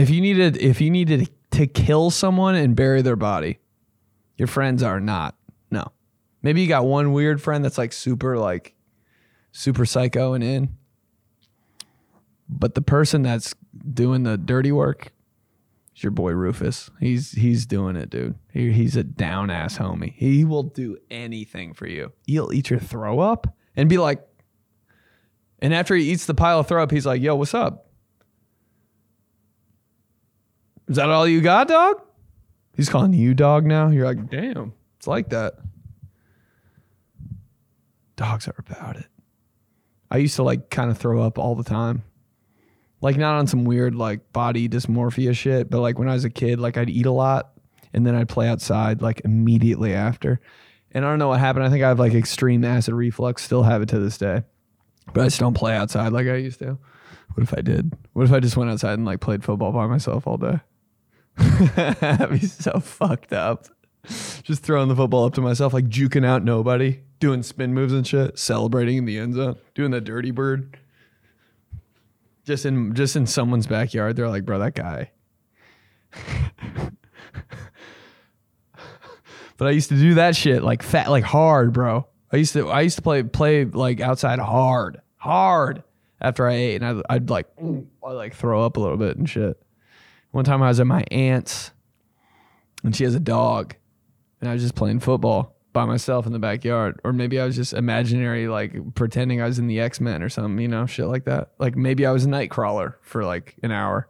[0.01, 3.59] If you needed if you needed to kill someone and bury their body,
[4.39, 5.37] your friends are not.
[5.71, 5.93] No.
[6.43, 8.75] Maybe you got one weird friend that's like super like
[9.53, 10.77] super psycho and in.
[12.49, 13.55] But the person that's
[13.93, 15.13] doing the dirty work
[15.95, 16.91] is your boy Rufus.
[16.99, 18.37] He's he's doing it, dude.
[18.55, 20.15] He, he's a down ass homie.
[20.15, 22.13] He will do anything for you.
[22.27, 24.27] He'll eat your throw up and be like,
[25.59, 27.90] and after he eats the pile of throw up, he's like, "Yo, what's up?
[30.91, 32.03] Is that all you got, dog?"
[32.77, 33.89] He's calling you dog now.
[33.89, 35.55] You're like, "Damn, it's like that."
[38.17, 39.07] Dogs are about it.
[40.11, 42.03] I used to like kind of throw up all the time
[43.01, 46.31] like not on some weird like body dysmorphia shit, but like when I was a
[46.31, 47.53] kid, like I'd eat a lot
[47.93, 50.41] and then I'd play outside like immediately after.
[50.93, 51.65] And I don't know what happened.
[51.65, 54.43] I think I have like extreme acid reflux, still have it to this day.
[55.13, 56.79] But I just don't play outside like I used to.
[57.35, 57.93] What if I did?
[58.13, 60.61] What if I just went outside and like played football by myself all day?
[61.77, 63.67] That'd be so fucked up.
[64.43, 68.07] Just throwing the football up to myself, like juking out nobody, doing spin moves and
[68.07, 70.77] shit, celebrating in the end zone, doing the dirty bird.
[72.45, 75.11] Just in just in someone's backyard they're like bro that guy.
[79.57, 82.07] But i used to do that shit like fat like hard bro.
[82.33, 85.83] I used to i used to play play like outside hard hard
[86.19, 89.29] after i ate and i'd, I'd like I'd like throw up a little bit and
[89.29, 89.63] shit
[90.31, 91.73] one time i was at my aunt's
[92.85, 93.75] and she has a dog
[94.41, 97.01] and i was just playing football by myself in the backyard.
[97.05, 100.59] Or maybe i was just imaginary like pretending i was in the x-men or something
[100.59, 101.53] you know shit like that.
[101.59, 104.09] Like maybe i was a nightcrawler for like an hour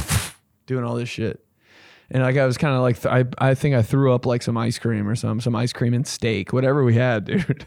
[0.66, 1.44] doing all this shit.
[2.10, 4.42] And like i was kind of like th- I, I think i threw up like
[4.42, 7.66] some ice cream or some some ice cream and steak whatever we had dude.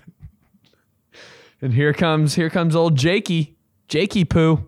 [1.61, 3.57] And here comes here comes old jakey.
[3.87, 4.67] Jakey poo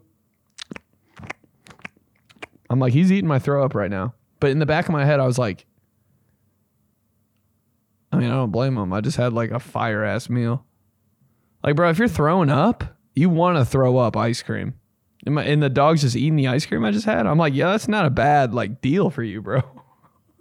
[2.69, 5.05] i'm like he's eating my throw up right now but in the back of my
[5.05, 5.65] head i was like
[8.11, 8.93] I mean, I don't blame him.
[8.93, 10.65] I just had like a fire ass meal.
[11.63, 14.75] Like, bro, if you're throwing up, you want to throw up ice cream.
[15.25, 17.27] And, and the dog's just eating the ice cream I just had.
[17.27, 19.61] I'm like, yeah, that's not a bad like deal for you, bro.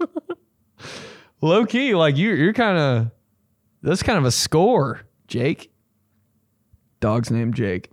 [1.40, 3.10] Low key, like you, you're kind of
[3.82, 5.70] that's kind of a score, Jake.
[7.00, 7.90] Dog's name Jake.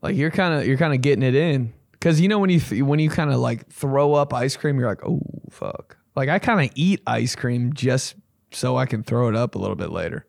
[0.00, 1.72] Like you're kind of you're kind of getting it in
[2.04, 4.78] because you know when you th- when you kind of like throw up ice cream,
[4.78, 5.96] you're like, oh fuck.
[6.14, 8.14] Like I kind of eat ice cream just
[8.50, 10.26] so I can throw it up a little bit later.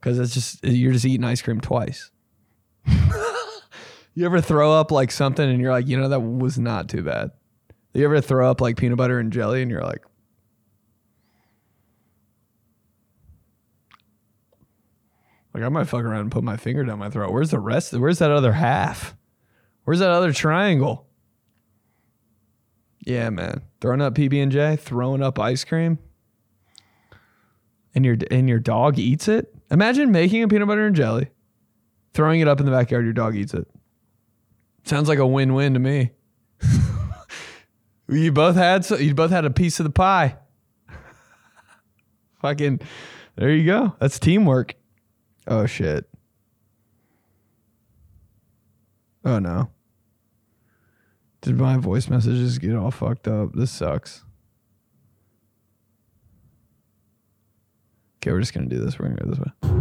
[0.00, 2.10] Cause it's just you're just eating ice cream twice.
[4.14, 7.02] you ever throw up like something and you're like, you know, that was not too
[7.02, 7.32] bad.
[7.92, 10.02] You ever throw up like peanut butter and jelly and you're like,
[15.52, 17.30] like I might fuck around and put my finger down my throat.
[17.30, 17.92] Where's the rest?
[17.92, 19.17] Where's that other half?
[19.88, 21.06] Where's that other triangle?
[23.06, 23.62] Yeah, man.
[23.80, 25.98] Throwing up PB and J, throwing up ice cream,
[27.94, 29.50] and your and your dog eats it.
[29.70, 31.30] Imagine making a peanut butter and jelly,
[32.12, 33.06] throwing it up in the backyard.
[33.06, 33.66] Your dog eats it.
[34.84, 36.10] Sounds like a win-win to me.
[38.10, 40.36] you both had so you both had a piece of the pie.
[42.42, 42.80] Fucking,
[43.36, 43.96] there you go.
[44.00, 44.74] That's teamwork.
[45.46, 46.04] Oh shit.
[49.24, 49.70] Oh no.
[51.40, 53.52] Did my voice messages get all fucked up?
[53.52, 54.24] This sucks.
[58.20, 58.98] Okay, we're just gonna do this.
[58.98, 59.78] We're gonna go this way.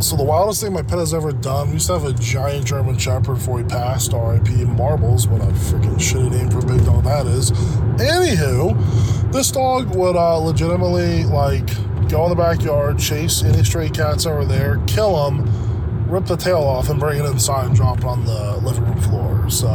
[0.00, 2.66] So the wildest thing my pet has ever done, we used to have a giant
[2.66, 4.64] German Shepherd before he passed, R.I.P.
[4.64, 7.52] Marbles, what a freaking shitty name for a big dog that is.
[7.52, 11.66] Anywho, this dog would uh, legitimately like
[12.08, 16.58] go in the backyard, chase any stray cats over there, kill them, rip the tail
[16.58, 19.48] off, and bring it inside and drop it on the living room floor.
[19.48, 19.72] So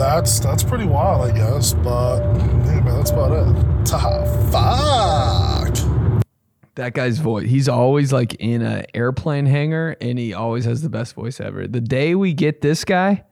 [0.00, 1.74] that's that's pretty wild, I guess.
[1.74, 2.20] But
[2.64, 3.88] yeah, man, that's about it.
[4.50, 5.76] Fuck.
[6.76, 7.48] That guy's voice.
[7.48, 11.66] He's always like in a airplane hangar, and he always has the best voice ever.
[11.66, 13.24] The day we get this guy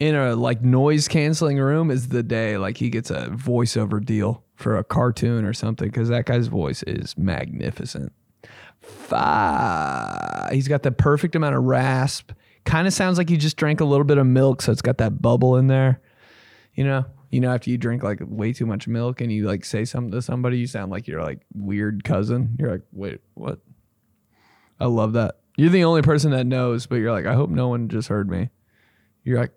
[0.00, 4.42] in a like noise canceling room is the day like he gets a voiceover deal
[4.56, 8.12] for a cartoon or something because that guy's voice is magnificent.
[8.80, 12.32] Fa- He's got the perfect amount of rasp.
[12.66, 14.98] Kind of sounds like you just drank a little bit of milk, so it's got
[14.98, 16.00] that bubble in there.
[16.74, 19.64] You know, you know, after you drink like way too much milk and you like
[19.64, 22.56] say something to somebody, you sound like you're like weird cousin.
[22.58, 23.60] You're like, wait, what?
[24.78, 25.36] I love that.
[25.56, 28.28] You're the only person that knows, but you're like, I hope no one just heard
[28.28, 28.50] me.
[29.24, 29.52] You're like,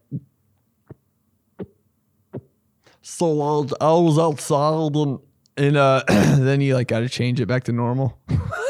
[3.02, 3.74] so loud.
[3.82, 5.20] I was outside and
[5.58, 8.18] and uh, then you like got to change it back to normal.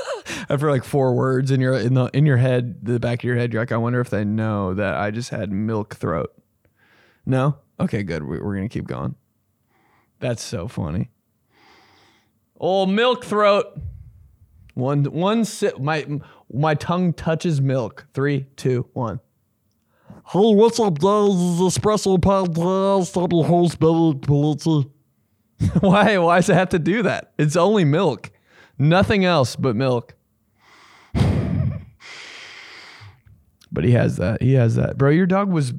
[0.49, 3.35] After like four words in your in the in your head, the back of your
[3.35, 6.33] head, you're like, I wonder if they know that I just had milk throat.
[7.25, 8.23] No, okay, good.
[8.23, 9.15] We, we're gonna keep going.
[10.19, 11.11] That's so funny.
[12.59, 13.79] Oh, milk throat.
[14.73, 15.79] One one sip.
[15.79, 16.05] My
[16.51, 18.07] my tongue touches milk.
[18.13, 19.19] Three, two, one.
[20.31, 21.59] Hey, what's up, guys?
[21.59, 23.23] Espresso Podcast.
[23.23, 24.89] I'm your host, Benedict Polizzi.
[25.81, 26.17] Why?
[26.17, 27.33] Why does it have to do that?
[27.37, 28.31] It's only milk.
[28.77, 30.15] Nothing else but milk.
[33.71, 34.41] But he has that.
[34.41, 34.97] He has that.
[34.97, 35.73] Bro, your dog was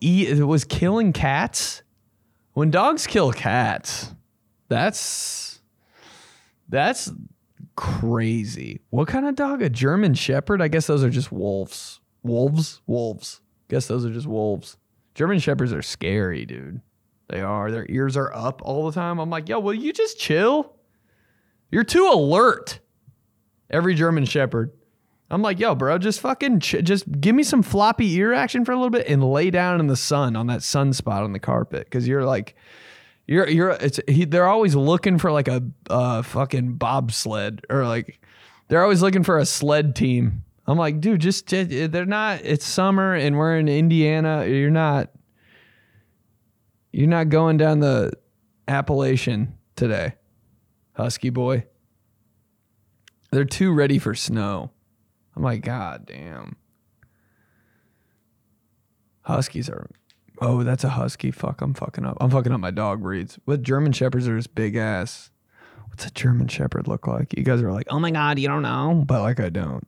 [0.00, 1.82] eat was killing cats.
[2.54, 4.12] When dogs kill cats,
[4.68, 5.60] that's
[6.68, 7.10] that's
[7.76, 8.80] crazy.
[8.90, 9.62] What kind of dog?
[9.62, 10.60] A German shepherd?
[10.60, 12.00] I guess those are just wolves.
[12.22, 12.80] Wolves?
[12.86, 13.40] Wolves.
[13.68, 14.76] Guess those are just wolves.
[15.14, 16.80] German shepherds are scary, dude.
[17.28, 17.70] They are.
[17.70, 19.18] Their ears are up all the time.
[19.18, 20.74] I'm like, yo, will you just chill?
[21.70, 22.80] You're too alert.
[23.70, 24.70] Every German shepherd.
[25.32, 28.72] I'm like, yo, bro, just fucking, ch- just give me some floppy ear action for
[28.72, 31.86] a little bit and lay down in the sun on that sunspot on the carpet
[31.86, 32.54] because you're like,
[33.26, 38.20] you're you're it's he, they're always looking for like a uh fucking bobsled or like
[38.68, 40.42] they're always looking for a sled team.
[40.66, 42.40] I'm like, dude, just they're not.
[42.42, 44.44] It's summer and we're in Indiana.
[44.46, 45.10] You're not.
[46.92, 48.12] You're not going down the
[48.68, 50.14] Appalachian today,
[50.92, 51.64] Husky boy.
[53.30, 54.71] They're too ready for snow.
[55.34, 56.56] I'm like, God damn.
[59.22, 59.88] Huskies are.
[60.40, 61.30] Oh, that's a husky.
[61.30, 62.16] Fuck, I'm fucking up.
[62.20, 63.38] I'm fucking up my dog breeds.
[63.44, 65.30] What German shepherds are just big ass.
[65.88, 67.36] What's a German shepherd look like?
[67.36, 69.04] You guys are like, oh my God, you don't know?
[69.06, 69.86] But like, I don't.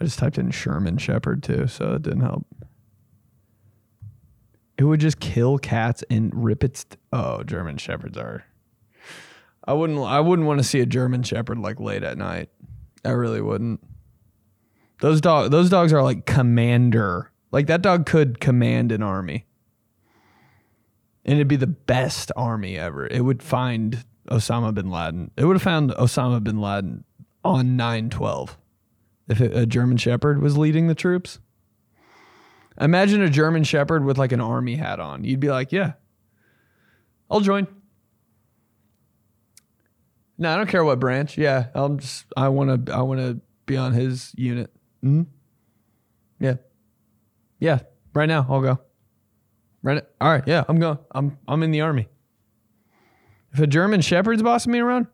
[0.00, 2.44] I just typed in Sherman Shepherd too, so it didn't help.
[4.76, 6.84] It would just kill cats and rip its.
[7.12, 8.44] oh, German Shepherds are.
[9.64, 10.00] I wouldn't.
[10.00, 12.48] I wouldn't want to see a German Shepherd like late at night.
[13.04, 13.80] I really wouldn't.
[15.00, 15.50] Those dog.
[15.50, 17.32] Those dogs are like commander.
[17.50, 19.46] Like that dog could command an army,
[21.24, 23.06] and it'd be the best army ever.
[23.06, 25.30] It would find Osama bin Laden.
[25.36, 27.04] It would have found Osama bin Laden
[27.44, 28.56] on nine twelve
[29.28, 31.40] if it, a German Shepherd was leading the troops.
[32.80, 35.24] Imagine a German Shepherd with like an army hat on.
[35.24, 35.94] You'd be like, yeah,
[37.30, 37.66] I'll join.
[40.38, 41.38] No, I don't care what branch.
[41.38, 42.24] Yeah, I'm just.
[42.36, 42.92] I want to.
[42.94, 44.70] I want to be on his unit.
[45.02, 45.22] hmm
[46.40, 46.54] Yeah.
[47.60, 47.80] Yeah.
[48.14, 48.80] Right now, I'll go.
[49.82, 50.02] Right.
[50.20, 50.44] All right.
[50.46, 50.98] Yeah, I'm going.
[51.12, 51.38] I'm.
[51.46, 52.08] I'm in the army.
[53.52, 55.08] If a German Shepherd's bossing me around,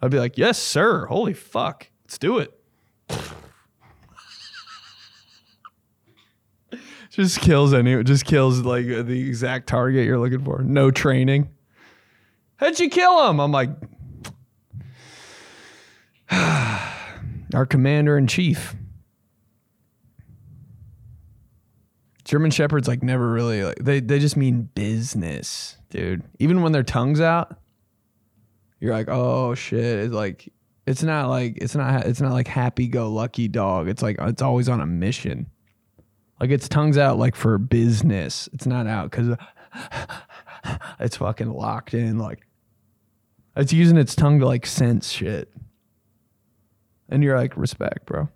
[0.00, 1.06] I'd be like, yes, sir.
[1.06, 1.88] Holy fuck.
[2.04, 2.54] Let's do it.
[7.10, 10.62] just kills any just kills like the exact target you're looking for.
[10.62, 11.50] No training.
[12.58, 13.40] How'd you kill him?
[13.40, 13.70] I'm like
[17.54, 18.74] our commander in chief.
[22.24, 26.22] German shepherds like never really like they they just mean business, dude.
[26.38, 27.56] Even when their tongue's out,
[28.80, 30.00] you're like, oh shit.
[30.00, 30.52] It's like
[30.86, 33.88] it's not like it's not it's not like happy go lucky dog.
[33.88, 35.46] It's like it's always on a mission.
[36.40, 38.48] Like its tongue's out like for business.
[38.52, 39.36] It's not out because
[41.00, 42.18] it's fucking locked in.
[42.18, 42.47] Like
[43.58, 45.52] it's using its tongue to like sense shit.
[47.08, 48.28] And you're like, respect, bro.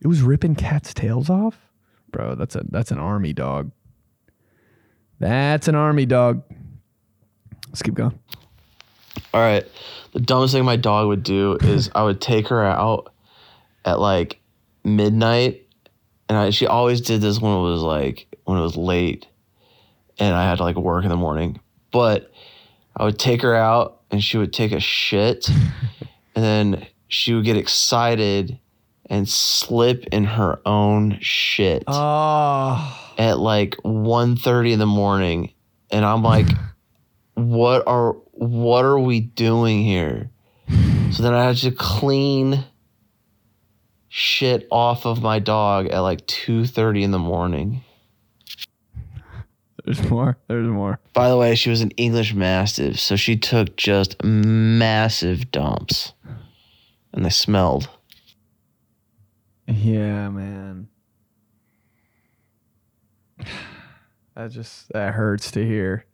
[0.00, 1.58] It was ripping cats' tails off?
[2.10, 3.70] Bro, that's a that's an army dog.
[5.18, 6.42] That's an army dog.
[7.68, 8.18] Let's keep going.
[9.32, 9.66] All right.
[10.12, 13.14] The dumbest thing my dog would do is I would take her out
[13.84, 14.40] at like
[14.84, 15.66] midnight,
[16.28, 19.26] and I, she always did this when it was like when it was late,
[20.18, 21.60] and I had to like work in the morning.
[21.92, 22.30] But
[22.96, 25.48] I would take her out, and she would take a shit,
[26.36, 28.58] and then she would get excited
[29.06, 35.52] and slip in her own shit Oh, at like 1.30 in the morning.
[35.90, 36.46] And i'm like
[37.34, 40.30] what are what are we doing here?
[41.10, 42.64] So then i had to clean
[44.08, 47.82] shit off of my dog at like 2.30 in the morning
[49.84, 50.38] there's more.
[50.48, 51.00] There's more.
[51.12, 56.12] by the way she was an english mastiff so she took just massive dumps
[57.12, 57.88] and they smelled
[59.66, 60.88] Yeah, man.
[64.34, 66.06] That just that hurts to hear.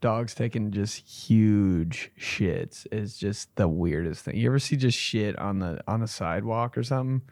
[0.00, 4.36] Dogs taking just huge shits is just the weirdest thing.
[4.36, 7.22] You ever see just shit on the on the sidewalk or something?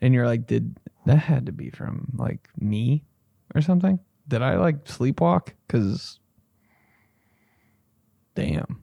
[0.00, 3.04] And you're like, did that had to be from like me
[3.54, 3.98] or something?
[4.26, 5.50] Did I like sleepwalk?
[5.68, 6.18] Cause
[8.34, 8.82] damn.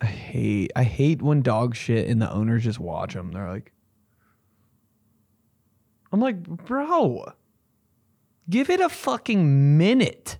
[0.00, 3.32] I hate I hate when dog shit and the owners just watch them.
[3.32, 3.72] They're like
[6.12, 7.32] I'm like, bro,
[8.48, 10.38] give it a fucking minute.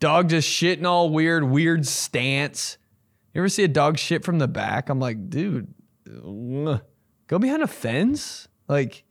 [0.00, 2.78] Dog just shitting all weird, weird stance.
[3.34, 4.88] You ever see a dog shit from the back?
[4.88, 5.72] I'm like, dude,
[6.06, 8.48] go behind a fence.
[8.68, 9.04] Like,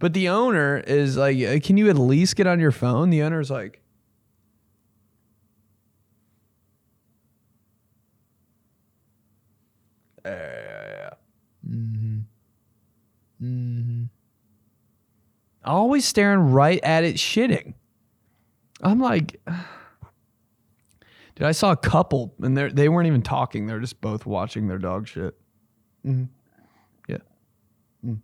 [0.00, 3.10] but the owner is like, uh, can you at least get on your phone?
[3.10, 3.80] The owner's like,
[10.24, 11.10] yeah, yeah, yeah.
[11.68, 12.18] Mm-hmm.
[13.42, 14.04] Mm-hmm
[15.64, 17.74] always staring right at it shitting.
[18.82, 19.40] I'm like,
[21.34, 23.66] dude, I saw a couple and they they weren't even talking.
[23.66, 25.34] They're just both watching their dog shit.
[26.06, 26.28] Mhm.
[27.08, 27.18] Yeah.
[28.04, 28.18] Mm.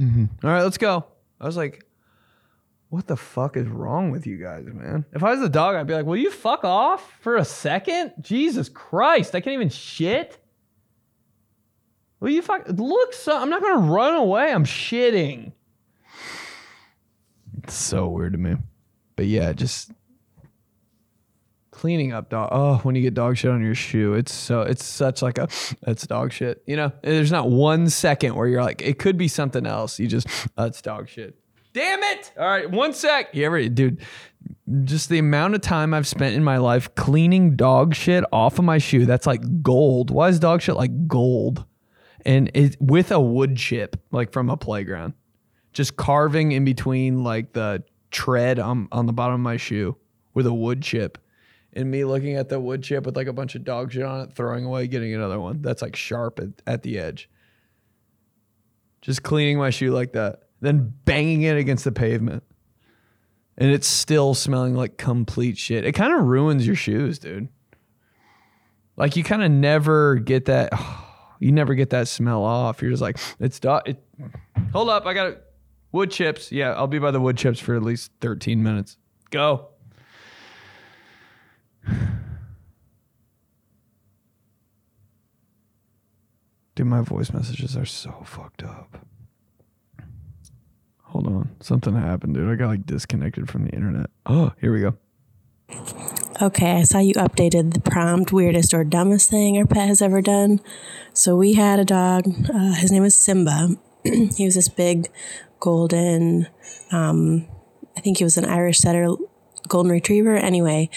[0.00, 0.28] Mhm.
[0.42, 1.04] All right, let's go.
[1.40, 1.84] I was like,
[2.88, 5.04] what the fuck is wrong with you guys, man?
[5.12, 8.14] If I was a dog, I'd be like, will you fuck off for a second?
[8.20, 10.38] Jesus Christ, I can't even shit.
[12.18, 13.12] Well, you fuck look.
[13.14, 14.50] So I'm not gonna run away.
[14.52, 15.52] I'm shitting.
[17.62, 18.56] It's so weird to me,
[19.16, 19.92] but yeah, just
[21.80, 22.48] cleaning up dog.
[22.52, 25.48] Oh, when you get dog shit on your shoe, it's so it's such like a
[25.82, 26.62] that's dog shit.
[26.66, 29.98] You know, there's not one second where you're like it could be something else.
[29.98, 31.36] You just that's dog shit.
[31.72, 32.32] Damn it!
[32.36, 33.34] All right, one sec.
[33.34, 34.04] You ever, dude?
[34.84, 38.64] Just the amount of time I've spent in my life cleaning dog shit off of
[38.64, 39.06] my shoe.
[39.06, 40.10] That's like gold.
[40.10, 41.64] Why is dog shit like gold?
[42.26, 45.14] and it with a wood chip like from a playground
[45.72, 49.96] just carving in between like the tread on, on the bottom of my shoe
[50.34, 51.18] with a wood chip
[51.72, 54.20] and me looking at the wood chip with like a bunch of dog shit on
[54.20, 57.28] it throwing away getting another one that's like sharp at, at the edge
[59.00, 62.42] just cleaning my shoe like that then banging it against the pavement
[63.56, 67.48] and it's still smelling like complete shit it kind of ruins your shoes dude
[68.96, 70.72] like you kind of never get that
[71.40, 72.80] you never get that smell off.
[72.80, 73.88] You're just like, it's dog.
[73.88, 74.04] It,
[74.72, 75.38] hold up, I got.
[75.92, 76.52] Wood chips.
[76.52, 78.96] Yeah, I'll be by the wood chips for at least 13 minutes.
[79.30, 79.69] Go.
[86.74, 89.04] Dude, my voice messages are so fucked up.
[91.02, 91.50] Hold on.
[91.60, 92.48] Something happened, dude.
[92.48, 94.10] I got like disconnected from the internet.
[94.26, 94.96] Oh, here we go.
[96.40, 100.22] Okay, I saw you updated the prompt weirdest or dumbest thing our pet has ever
[100.22, 100.60] done.
[101.12, 102.24] So we had a dog.
[102.48, 103.76] Uh, his name was Simba.
[104.04, 105.08] he was this big
[105.58, 106.46] golden.
[106.92, 107.46] Um,
[107.96, 109.08] I think he was an Irish setter,
[109.68, 110.36] golden retriever.
[110.36, 110.90] Anyway,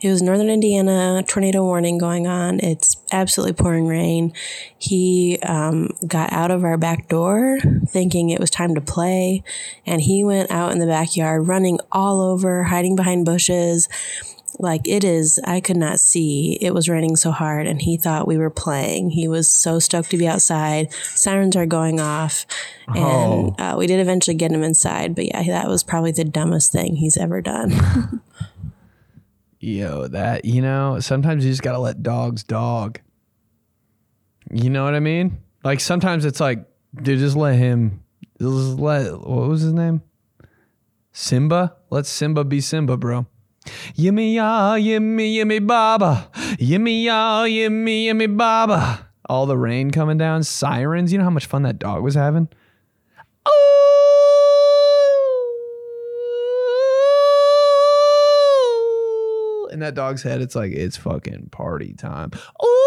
[0.00, 2.60] it was northern Indiana tornado warning going on.
[2.60, 4.32] It's absolutely pouring rain.
[4.78, 7.58] He um, got out of our back door
[7.88, 9.42] thinking it was time to play,
[9.86, 13.88] and he went out in the backyard running all over, hiding behind bushes
[14.60, 18.26] like it is i could not see it was raining so hard and he thought
[18.26, 22.46] we were playing he was so stoked to be outside sirens are going off
[22.88, 26.72] and uh, we did eventually get him inside but yeah that was probably the dumbest
[26.72, 27.72] thing he's ever done
[29.62, 32.98] Yo, that, you know, sometimes you just got to let dogs dog.
[34.50, 35.38] You know what I mean?
[35.62, 38.02] Like sometimes it's like, dude, just let him,
[38.40, 40.00] just let, what was his name?
[41.12, 41.76] Simba?
[41.90, 43.26] Let Simba be Simba, bro.
[43.94, 46.30] Yimmy ya, yimmy, yimmy baba.
[46.58, 49.06] Yimmy ya, yimmy, yimmy baba.
[49.28, 51.12] All the rain coming down, sirens.
[51.12, 52.48] You know how much fun that dog was having?
[53.48, 53.52] Ooh.
[59.72, 62.30] In that dog's head, it's like it's fucking party time.
[62.64, 62.79] Ooh.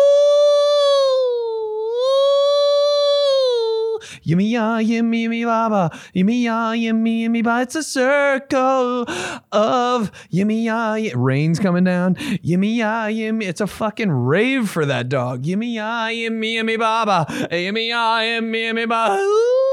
[4.25, 5.91] Yimmy ya, yimmy, yimmy, baba.
[6.15, 7.61] Yimmy ya, yimmy, yimmy, ba.
[7.61, 9.05] It's a circle
[9.51, 10.93] of yimmy ya.
[10.93, 12.15] y- Rain's coming down.
[12.43, 13.45] Yimmy ya, yimmy.
[13.45, 15.43] It's a fucking rave for that dog.
[15.45, 17.25] Yimmy ya, yimmy, yimmy, baba.
[17.51, 19.17] Yimmy ya, yimmy, yimmy, ba.
[19.19, 19.72] Ooh.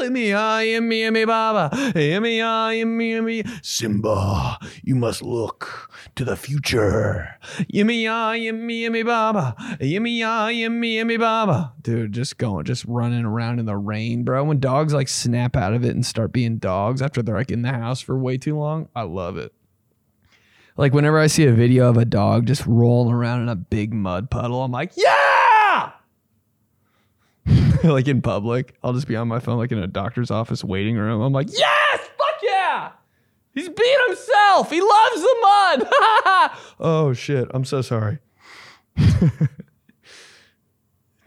[0.00, 1.70] Yimmy ya, yimmy, yimmy, baba.
[1.94, 3.44] Yimmy ya, yimmy, yimmy.
[3.62, 7.28] Simba, you must look to the future.
[7.68, 9.54] Yimmy ya, yimmy, yimmy, baba.
[9.78, 11.74] Yimmy ya, yimmy, yimmy, baba.
[11.82, 14.44] Dude, just going, just running around in the rain, bro.
[14.44, 17.60] When dogs like snap out of it and start being dogs after they're like in
[17.60, 19.52] the house for way too long, I love it.
[20.78, 23.92] Like whenever I see a video of a dog just rolling around in a big
[23.92, 25.29] mud puddle, I'm like, yeah!
[27.84, 30.96] like in public, I'll just be on my phone, like in a doctor's office waiting
[30.96, 31.20] room.
[31.20, 32.92] I'm like, yes, fuck yeah!
[33.54, 34.70] He's beat himself.
[34.70, 35.88] He loves the mud.
[36.80, 38.18] oh shit, I'm so sorry.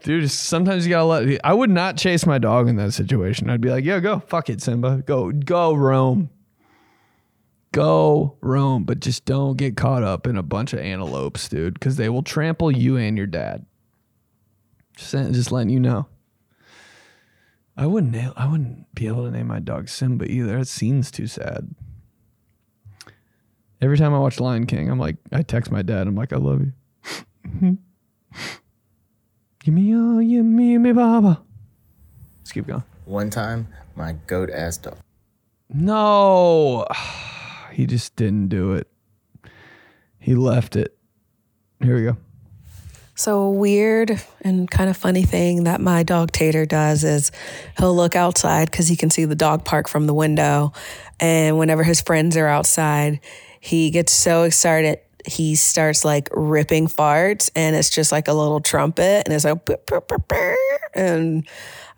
[0.02, 1.40] Dude, sometimes you gotta let.
[1.44, 3.48] I would not chase my dog in that situation.
[3.48, 6.28] I'd be like, "Yeah, go, fuck it, Simba, go, go, roam,
[7.72, 11.96] go, roam." But just don't get caught up in a bunch of antelopes, dude, because
[11.96, 13.64] they will trample you and your dad.
[14.96, 16.06] Just, just letting you know.
[17.76, 18.12] I wouldn't.
[18.12, 20.58] Nail, I wouldn't be able to name my dog Simba either.
[20.58, 21.74] That seems too sad.
[23.80, 26.06] Every time I watch Lion King, I'm like, I text my dad.
[26.06, 27.78] I'm like, I love you.
[29.64, 31.40] Gimme all, gimme, gimme, baba.
[32.40, 32.84] Let's keep going.
[33.06, 34.98] One time, my goat ass dog.
[35.70, 36.86] No,
[37.72, 38.88] he just didn't do it.
[40.18, 40.96] He left it.
[41.82, 42.16] Here we go.
[43.16, 47.30] So a weird and kind of funny thing that my dog Tater does is
[47.78, 50.72] he'll look outside because he can see the dog park from the window,
[51.20, 53.20] and whenever his friends are outside,
[53.60, 58.60] he gets so excited he starts like ripping farts, and it's just like a little
[58.60, 60.56] trumpet, and it's like "Brr, brr, brr, brr,"
[60.94, 61.46] and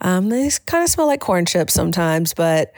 [0.00, 2.72] um, they kind of smell like corn chips sometimes, but.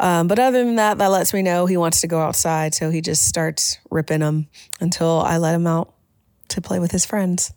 [0.00, 2.74] Um, but other than that, that lets me know he wants to go outside.
[2.74, 4.48] So he just starts ripping them
[4.80, 5.94] until I let him out
[6.48, 7.52] to play with his friends.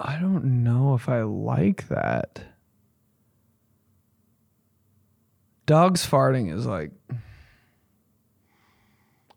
[0.00, 2.42] I don't know if I like that.
[5.66, 6.90] Dogs farting is like.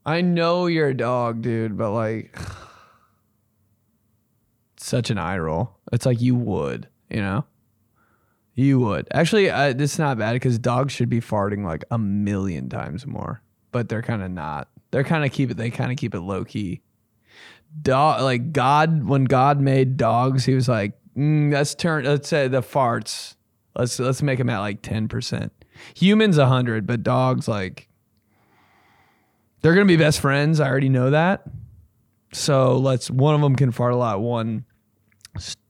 [0.06, 2.38] I know you're a dog, dude, but like.
[4.78, 5.78] Such an eye roll.
[5.92, 7.46] It's like you would, you know?
[8.54, 9.08] You would.
[9.12, 13.42] Actually, uh, it's not bad because dogs should be farting like a million times more,
[13.72, 14.70] but they're kind of not.
[14.92, 16.82] They're kind of keep it, they kind of keep it low key
[17.82, 22.48] dog like God when God made dogs, he was like, mm, let's turn let's say
[22.48, 23.36] the farts.
[23.76, 25.52] Let's let's make them at like ten percent.
[25.96, 27.88] Humans hundred, but dogs like
[29.62, 30.60] they're gonna be best friends.
[30.60, 31.44] I already know that.
[32.34, 34.22] So let's one of them can fart a lot.
[34.22, 34.66] One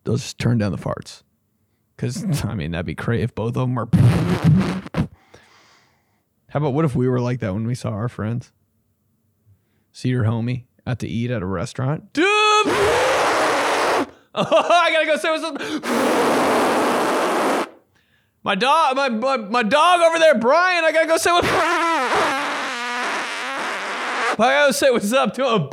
[0.05, 1.23] let's turn down the farts.
[1.97, 3.89] Cause I mean that'd be great if both of them were.
[6.49, 8.51] How about what if we were like that when we saw our friends?
[9.91, 12.13] See your homie out to eat at a restaurant.
[12.13, 12.25] Dude!
[14.39, 15.57] Oh, I gotta go say what's up.
[18.43, 20.85] My dog, my, my, my dog over there, Brian.
[20.85, 21.43] I gotta go say what.
[24.33, 25.69] I gotta say what's up to him.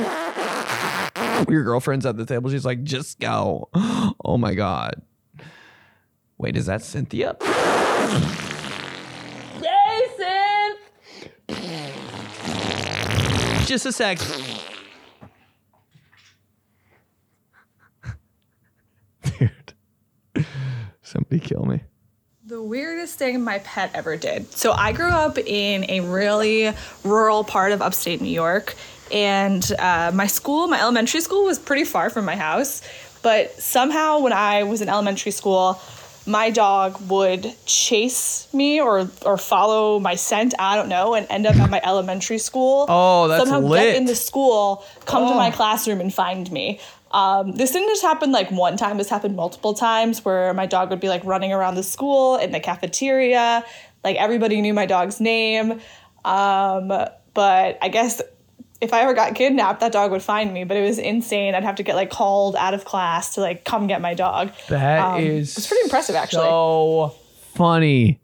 [1.51, 2.49] Your girlfriend's at the table.
[2.49, 3.69] She's like, just go.
[4.25, 5.03] Oh my god.
[6.39, 7.37] Wait, is that Cynthia?
[9.61, 10.77] Jason!
[13.67, 14.19] Just a sec.
[21.15, 21.81] Somebody kill me.
[22.47, 24.53] The weirdest thing my pet ever did.
[24.53, 28.75] So I grew up in a really rural part of upstate New York,
[29.11, 32.83] and uh, my school, my elementary school, was pretty far from my house.
[33.23, 35.81] But somehow, when I was in elementary school,
[36.27, 40.53] my dog would chase me or or follow my scent.
[40.59, 42.85] I don't know, and end up at my elementary school.
[42.91, 43.81] Oh, that's somehow lit.
[43.83, 45.53] get into school, come to my Oh.
[45.53, 46.81] classroom, and find me.
[47.15, 48.99] Um, this didn't just happen like one time.
[48.99, 52.51] This happened multiple times where my dog would be like running around the school in
[52.51, 53.65] the cafeteria.
[54.03, 55.81] Like everybody knew my dog's name.
[56.25, 58.21] Um, but I guess
[58.81, 60.65] if I ever got kidnapped, that dog would find me.
[60.65, 61.55] But it was insane.
[61.55, 64.51] I'd have to get like called out of class to like come get my dog.
[64.69, 66.47] That Um, is It's pretty impressive, actually.
[66.47, 67.15] So
[67.55, 68.19] funny.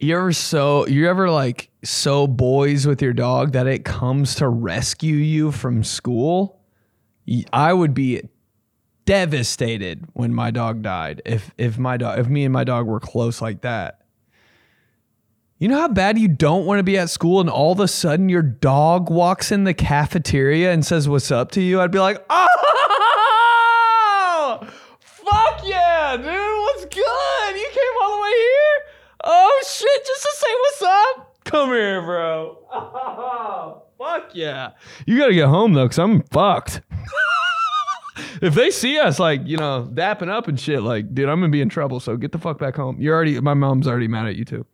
[0.00, 4.48] You ever so you're ever like so boys with your dog that it comes to
[4.48, 6.60] rescue you from school?
[7.52, 8.22] I would be
[9.06, 11.20] devastated when my dog died.
[11.26, 14.02] If if my dog if me and my dog were close like that.
[15.58, 17.88] You know how bad you don't want to be at school and all of a
[17.88, 21.80] sudden your dog walks in the cafeteria and says what's up to you?
[21.80, 22.46] I'd be like, "Oh!
[25.00, 26.26] Fuck yeah, dude.
[26.26, 27.56] What's good?
[27.56, 28.78] You came all the way here?
[29.30, 31.44] Oh shit, just to say what's up?
[31.44, 32.58] Come here, bro.
[32.72, 34.70] Oh, fuck yeah.
[35.06, 36.80] You gotta get home though, cause I'm fucked.
[38.40, 41.52] if they see us like, you know, dapping up and shit, like, dude, I'm gonna
[41.52, 42.00] be in trouble.
[42.00, 43.02] So get the fuck back home.
[43.02, 44.64] You're already my mom's already mad at you too.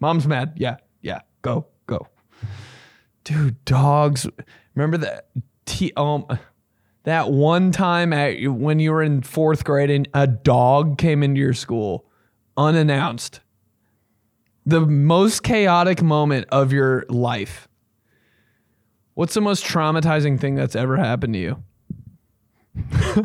[0.00, 0.52] Mom's mad.
[0.56, 1.20] Yeah, yeah.
[1.40, 2.06] Go, go.
[3.24, 4.26] Dude, dogs.
[4.74, 5.28] Remember that
[5.64, 6.26] t um
[7.04, 11.40] that one time at when you were in fourth grade and a dog came into
[11.40, 12.04] your school
[12.58, 13.40] unannounced.
[14.66, 17.68] The most chaotic moment of your life.
[19.14, 21.62] What's the most traumatizing thing that's ever happened to you?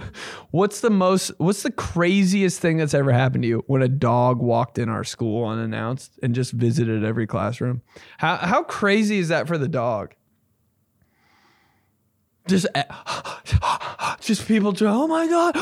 [0.52, 4.40] what's the most what's the craziest thing that's ever happened to you when a dog
[4.40, 7.82] walked in our school unannounced and just visited every classroom?
[8.20, 10.14] How how crazy is that for the dog?
[12.50, 12.84] Just eh,
[14.22, 15.56] just people just, oh my god.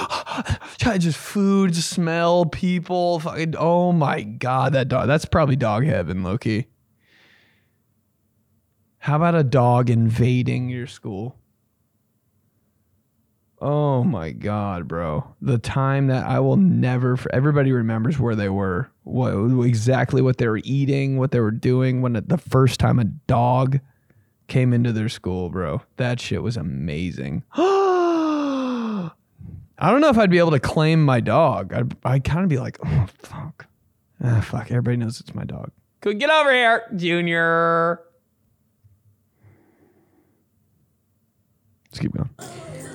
[0.99, 6.67] Just food smell people fucking oh my god that dog that's probably dog heaven loki.
[8.99, 11.37] How about a dog invading your school?
[13.59, 15.35] Oh my god bro.
[15.41, 18.89] The time that i will never everybody remembers where they were.
[19.03, 19.33] What
[19.65, 23.81] exactly what they were eating what they were doing when the first time a dog
[24.47, 27.43] came into their school bro that shit was amazing
[29.79, 31.71] I don't know if I'd be able to claim my dog.
[31.71, 33.67] I'd, I'd kind of be like, oh, fuck.
[34.23, 34.71] Ah, fuck.
[34.71, 35.71] Everybody knows it's my dog.
[36.01, 38.01] Could get over here, Junior.
[41.97, 42.29] Let's keep going.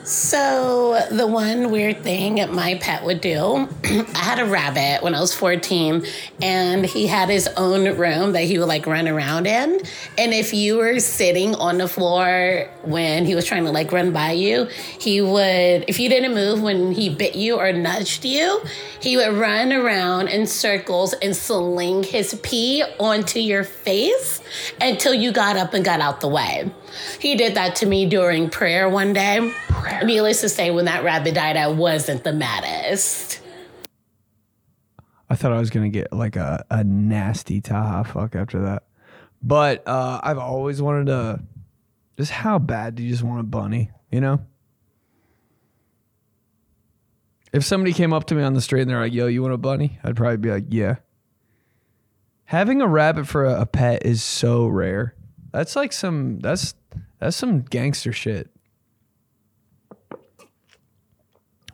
[0.05, 5.21] So, the one weird thing my pet would do, I had a rabbit when I
[5.21, 6.05] was 14,
[6.43, 9.81] and he had his own room that he would like run around in.
[10.19, 14.13] And if you were sitting on the floor when he was trying to like run
[14.13, 14.65] by you,
[14.99, 18.61] he would, if you didn't move when he bit you or nudged you,
[19.01, 24.41] he would run around in circles and sling his pee onto your face
[24.81, 26.71] until you got up and got out the way.
[27.19, 29.53] He did that to me during prayer one day.
[30.05, 33.41] Needless to say, when that rabbit died, I wasn't the maddest.
[35.29, 38.85] I thought I was gonna get like a, a nasty Taha fuck after that.
[39.43, 41.41] But uh, I've always wanted to
[42.19, 44.41] just how bad do you just want a bunny, you know?
[47.53, 49.55] If somebody came up to me on the street and they're like, yo, you want
[49.55, 49.99] a bunny?
[50.05, 50.97] I'd probably be like, yeah.
[52.45, 55.15] Having a rabbit for a, a pet is so rare.
[55.53, 56.75] That's like some that's
[57.23, 58.51] that's some gangster shit.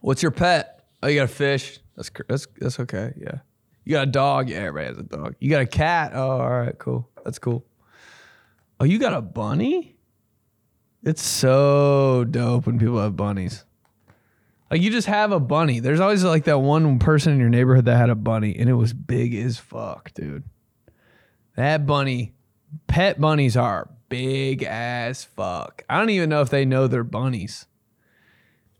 [0.02, 0.84] What's your pet?
[1.02, 1.80] Oh, you got a fish.
[1.96, 3.14] That's that's that's okay.
[3.16, 3.38] Yeah.
[3.86, 4.50] You got a dog.
[4.50, 5.36] Yeah, everybody has a dog.
[5.40, 6.12] You got a cat.
[6.14, 7.08] Oh, all right, cool.
[7.24, 7.64] That's cool.
[8.78, 9.96] Oh, you got a bunny?
[11.02, 13.64] It's so dope when people have bunnies.
[14.70, 15.80] Like you just have a bunny.
[15.80, 18.74] There's always like that one person in your neighborhood that had a bunny, and it
[18.74, 20.44] was big as fuck, dude.
[21.56, 22.34] That bunny,
[22.86, 25.84] pet bunnies are big as fuck.
[25.88, 27.66] I don't even know if they know they're bunnies.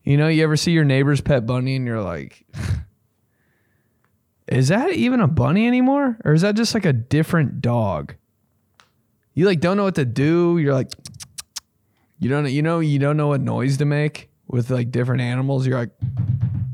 [0.02, 2.46] You know, you ever see your neighbor's pet bunny and you're like,
[4.48, 6.18] is that even a bunny anymore?
[6.24, 8.14] Or is that just like a different dog?
[9.34, 10.58] You like don't know what to do.
[10.58, 10.90] You're like,
[12.18, 15.66] you don't you know you don't know what noise to make with like different animals.
[15.66, 15.92] You're like,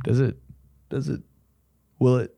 [0.05, 0.37] does it
[0.89, 1.21] does it
[1.99, 2.34] will it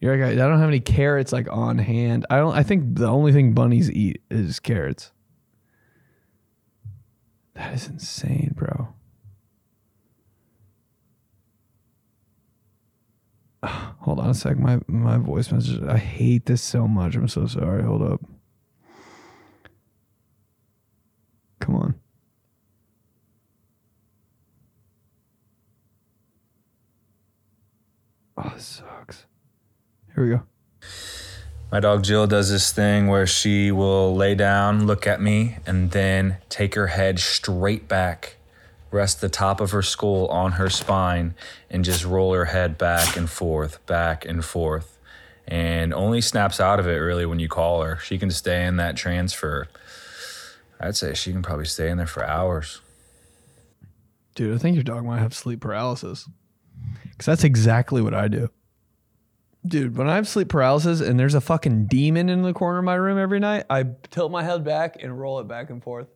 [0.00, 2.24] you're like, I don't have any carrots like on hand.
[2.30, 2.54] I don't.
[2.54, 5.12] I think the only thing bunnies eat is carrots.
[7.54, 8.94] That is insane, bro.
[13.64, 14.56] Hold on a sec.
[14.56, 15.82] My my voice message.
[15.82, 17.16] I hate this so much.
[17.16, 17.82] I'm so sorry.
[17.82, 18.20] Hold up.
[21.58, 21.94] Come on.
[28.36, 29.26] Oh, this sucks.
[30.18, 30.42] Here we go.
[31.70, 35.92] My dog Jill does this thing where she will lay down, look at me, and
[35.92, 38.34] then take her head straight back,
[38.90, 41.36] rest the top of her skull on her spine,
[41.70, 44.98] and just roll her head back and forth, back and forth.
[45.46, 47.98] And only snaps out of it really when you call her.
[47.98, 49.68] She can stay in that transfer.
[50.80, 52.80] I'd say she can probably stay in there for hours.
[54.34, 56.28] Dude, I think your dog might have sleep paralysis.
[57.04, 58.50] Because that's exactly what I do.
[59.68, 62.84] Dude, when I have sleep paralysis and there's a fucking demon in the corner of
[62.84, 66.08] my room every night, I tilt my head back and roll it back and forth.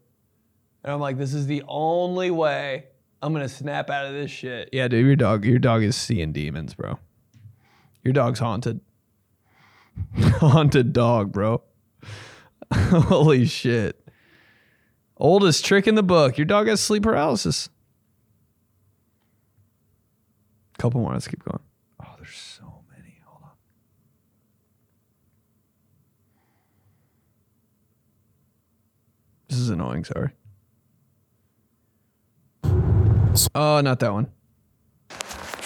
[0.83, 2.87] And I'm like, this is the only way
[3.21, 4.71] I'm gonna snap out of this shit.
[4.73, 6.99] Yeah, dude, your dog, your dog is seeing demons, bro.
[8.03, 8.81] Your dog's haunted.
[10.17, 11.63] haunted dog, bro.
[12.75, 13.99] Holy shit.
[15.17, 16.37] Oldest trick in the book.
[16.37, 17.69] Your dog has sleep paralysis.
[20.79, 21.13] Couple more.
[21.13, 21.61] Let's keep going.
[22.03, 23.21] Oh, there's so many.
[23.25, 23.51] Hold on.
[29.53, 30.03] This is annoying.
[30.03, 30.31] Sorry.
[33.55, 34.33] Oh, not that one.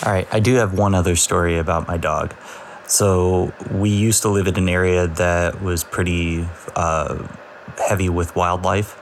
[0.04, 2.34] All right, I do have one other story about my dog.
[2.88, 7.28] So we used to live in an area that was pretty uh,
[7.78, 9.00] heavy with wildlife.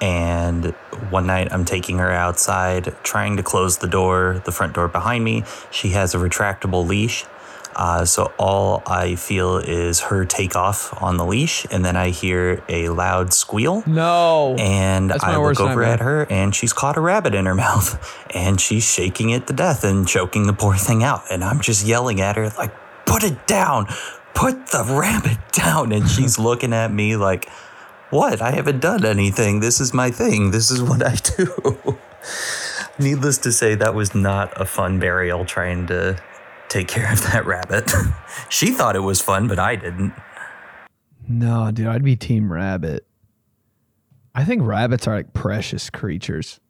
[0.00, 0.72] And
[1.10, 5.22] one night I'm taking her outside, trying to close the door, the front door behind
[5.22, 5.44] me.
[5.70, 7.26] She has a retractable leash.
[7.76, 12.10] Uh, so all I feel is her take off on the leash, and then I
[12.10, 13.82] hear a loud squeal.
[13.86, 14.54] No.
[14.58, 15.84] And I look over nightmare.
[15.84, 19.52] at her, and she's caught a rabbit in her mouth, and she's shaking it to
[19.52, 21.22] death and choking the poor thing out.
[21.30, 22.72] And I'm just yelling at her like,
[23.06, 23.86] "Put it down!
[24.34, 27.48] Put the rabbit down!" And she's looking at me like,
[28.10, 28.40] "What?
[28.40, 29.60] I haven't done anything.
[29.60, 30.50] This is my thing.
[30.50, 31.98] This is what I do."
[32.98, 36.16] Needless to say, that was not a fun burial trying to
[36.68, 37.90] take care of that rabbit.
[38.48, 40.14] she thought it was fun, but I didn't.
[41.28, 43.06] No, dude, I'd be team rabbit.
[44.34, 46.60] I think rabbits are like precious creatures.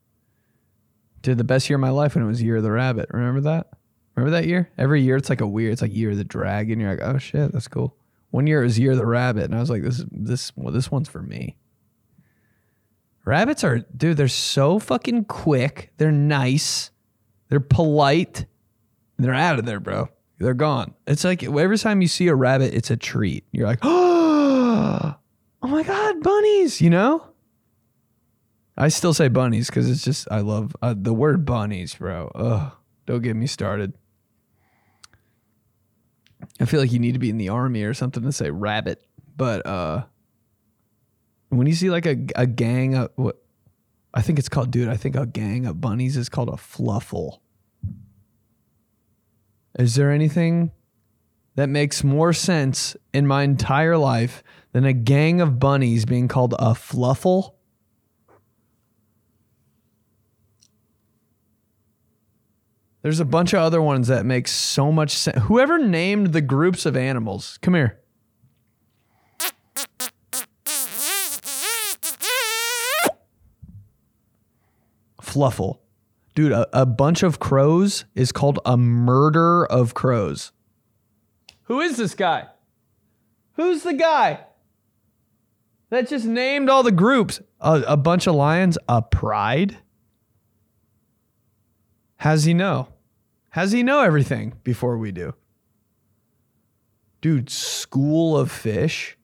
[1.23, 3.09] Dude, the best year of my life when it was year of the rabbit.
[3.11, 3.71] Remember that?
[4.15, 4.71] Remember that year?
[4.77, 6.79] Every year it's like a weird, it's like year of the dragon.
[6.79, 7.97] You're like, oh shit, that's cool.
[8.31, 10.73] One year it was year of the rabbit, and I was like, this this well,
[10.73, 11.57] this one's for me.
[13.25, 15.93] Rabbits are, dude, they're so fucking quick.
[15.97, 16.91] They're nice.
[17.49, 18.47] They're polite.
[19.19, 20.09] They're out of there, bro.
[20.39, 20.95] They're gone.
[21.07, 23.45] It's like every time you see a rabbit, it's a treat.
[23.53, 25.15] You're like, oh
[25.63, 26.81] oh my god, bunnies!
[26.81, 27.29] You know.
[28.77, 32.31] I still say bunnies because it's just I love uh, the word bunnies, bro.
[32.35, 32.73] Ugh,
[33.07, 33.95] don't get me started.
[36.61, 39.01] I feel like you need to be in the army or something to say rabbit,
[39.37, 40.05] but uh,
[41.51, 43.41] when you see like a a gang of what
[44.13, 44.89] I think it's called, dude.
[44.89, 47.41] I think a gang of bunnies is called a fluffle.
[49.79, 50.71] Is there anything
[51.57, 56.55] that makes more sense in my entire life than a gang of bunnies being called
[56.59, 57.57] a fluffle?
[63.03, 65.43] There's a bunch of other ones that make so much sense.
[65.45, 68.01] Whoever named the groups of animals, come here.
[75.21, 75.84] Fluffle.
[76.35, 80.53] Dude, a, a bunch of crows is called a murder of crows.
[81.65, 82.49] Who is this guy?
[83.53, 84.41] Who's the guy
[85.91, 87.41] that just named all the groups?
[87.61, 89.79] A, a bunch of lions, a pride?
[92.17, 92.89] How's he know?
[93.51, 95.35] How's he know everything before we do?
[97.21, 99.17] Dude, school of fish.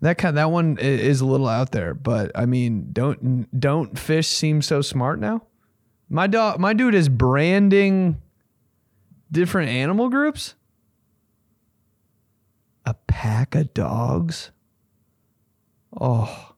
[0.00, 4.28] That kind that one is a little out there, but I mean, don't don't fish
[4.28, 5.42] seem so smart now?
[6.08, 8.20] My dog, my dude is branding
[9.30, 10.54] different animal groups.
[12.86, 14.50] A pack of dogs.
[15.98, 16.54] Oh,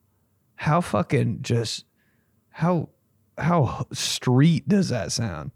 [0.55, 1.85] how fucking just
[2.51, 2.91] how
[3.37, 5.51] how street does that sound?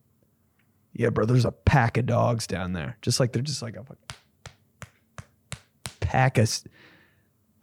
[0.93, 1.25] Yeah, bro.
[1.25, 3.85] There's a pack of dogs down there, just like they're just like a
[6.01, 6.51] pack of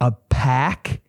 [0.00, 1.00] a pack.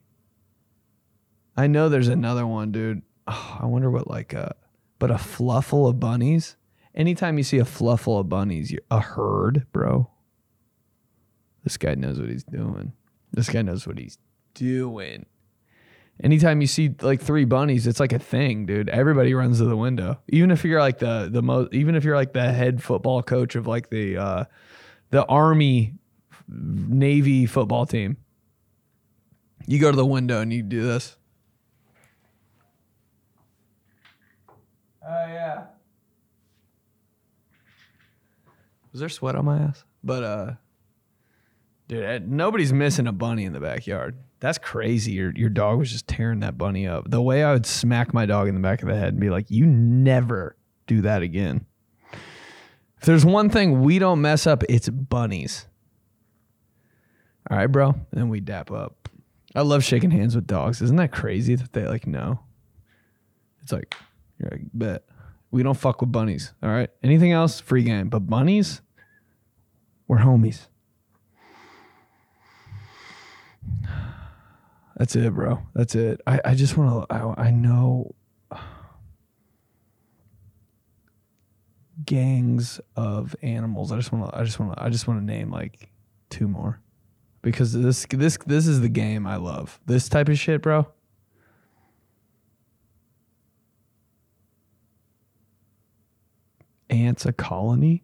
[1.57, 3.01] I know there's another one, dude.
[3.27, 4.55] Oh, I wonder what like a
[4.99, 6.55] but a fluffle of bunnies.
[6.93, 10.09] Anytime you see a fluffle of bunnies, you're a herd, bro.
[11.63, 12.93] This guy knows what he's doing.
[13.31, 14.17] This guy knows what he's
[14.53, 15.25] doing.
[16.23, 18.88] Anytime you see like three bunnies, it's like a thing, dude.
[18.88, 20.19] Everybody runs to the window.
[20.29, 23.55] Even if you're like the the most, even if you're like the head football coach
[23.55, 24.43] of like the uh,
[25.09, 25.95] the army
[26.47, 28.15] navy football team,
[29.68, 31.18] you go to the window and you do this.
[35.07, 35.66] Oh yeah.
[38.91, 39.84] Was there sweat on my ass?
[40.03, 40.51] But uh,
[41.88, 44.18] dude, nobody's missing a bunny in the backyard.
[44.39, 45.11] That's crazy.
[45.13, 47.09] Your your dog was just tearing that bunny up.
[47.09, 49.30] The way I would smack my dog in the back of the head and be
[49.30, 50.55] like, "You never
[50.88, 51.66] do that again."
[52.97, 55.68] If there's one thing we don't mess up, it's bunnies.
[57.49, 57.89] All right, bro.
[57.89, 59.09] And then we dap up.
[59.56, 60.82] I love shaking hands with dogs.
[60.82, 62.41] Isn't that crazy that they like know?
[63.64, 63.95] It's like,
[64.38, 65.03] you're like, bet.
[65.49, 66.53] We don't fuck with bunnies.
[66.62, 66.89] All right.
[67.01, 68.10] Anything else, free game.
[68.10, 68.82] But bunnies,
[70.08, 70.68] we're homies.
[74.97, 75.62] That's it, bro.
[75.74, 76.22] That's it.
[76.28, 78.16] I, I just want to, I, I know
[82.06, 83.91] gangs of animals.
[83.91, 85.89] I just want to, I just want to, I just want to name like
[86.30, 86.82] two more
[87.45, 89.79] because this, this, this is the game I love.
[89.85, 90.87] This type of shit, bro.
[96.89, 98.03] Ants a colony.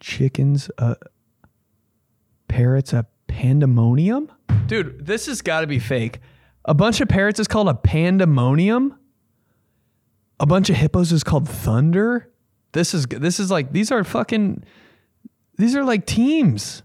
[0.00, 0.96] Chickens a
[2.48, 4.32] parrots a pandemonium?
[4.66, 6.20] Dude, this has got to be fake.
[6.64, 8.98] A bunch of parrots is called a pandemonium.
[10.40, 12.32] A bunch of hippos is called thunder.
[12.72, 14.64] This is this is like these are fucking
[15.62, 16.82] these are like teams.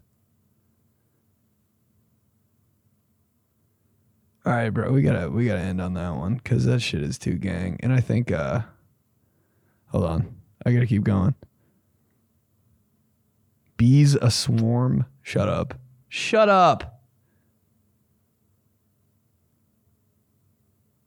[4.45, 7.17] All right, bro, we gotta we gotta end on that one because that shit is
[7.17, 7.79] too gang.
[7.81, 8.61] And I think, uh
[9.87, 11.33] hold on, I gotta keep going.
[13.77, 15.05] Bees a swarm.
[15.23, 15.73] Shut up.
[16.07, 17.01] Shut up.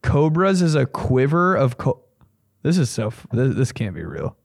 [0.03, 2.03] Cobras is a quiver of co-
[2.63, 4.37] This is so f- this, this can't be real.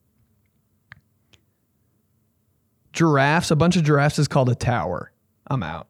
[2.95, 5.11] Giraffes, a bunch of giraffes is called a tower.
[5.47, 5.87] I'm out.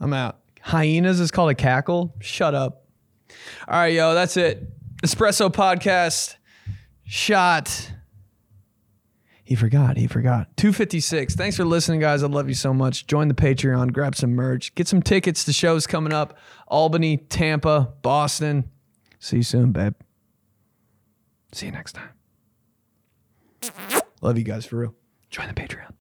[0.00, 0.38] I'm out.
[0.62, 2.14] Hyenas is called a cackle.
[2.20, 2.86] Shut up.
[3.68, 4.70] All right, yo, that's it.
[5.02, 6.36] Espresso podcast
[7.04, 7.92] shot.
[9.42, 9.96] He forgot.
[9.96, 10.56] He forgot.
[10.56, 11.34] 256.
[11.34, 12.22] Thanks for listening, guys.
[12.22, 13.08] I love you so much.
[13.08, 17.92] Join the Patreon, grab some merch, get some tickets to shows coming up Albany, Tampa,
[18.02, 18.70] Boston.
[19.18, 19.94] See you soon, babe.
[21.52, 22.10] See you next time.
[24.20, 24.94] Love you guys for real.
[25.30, 25.92] Join the Patreon.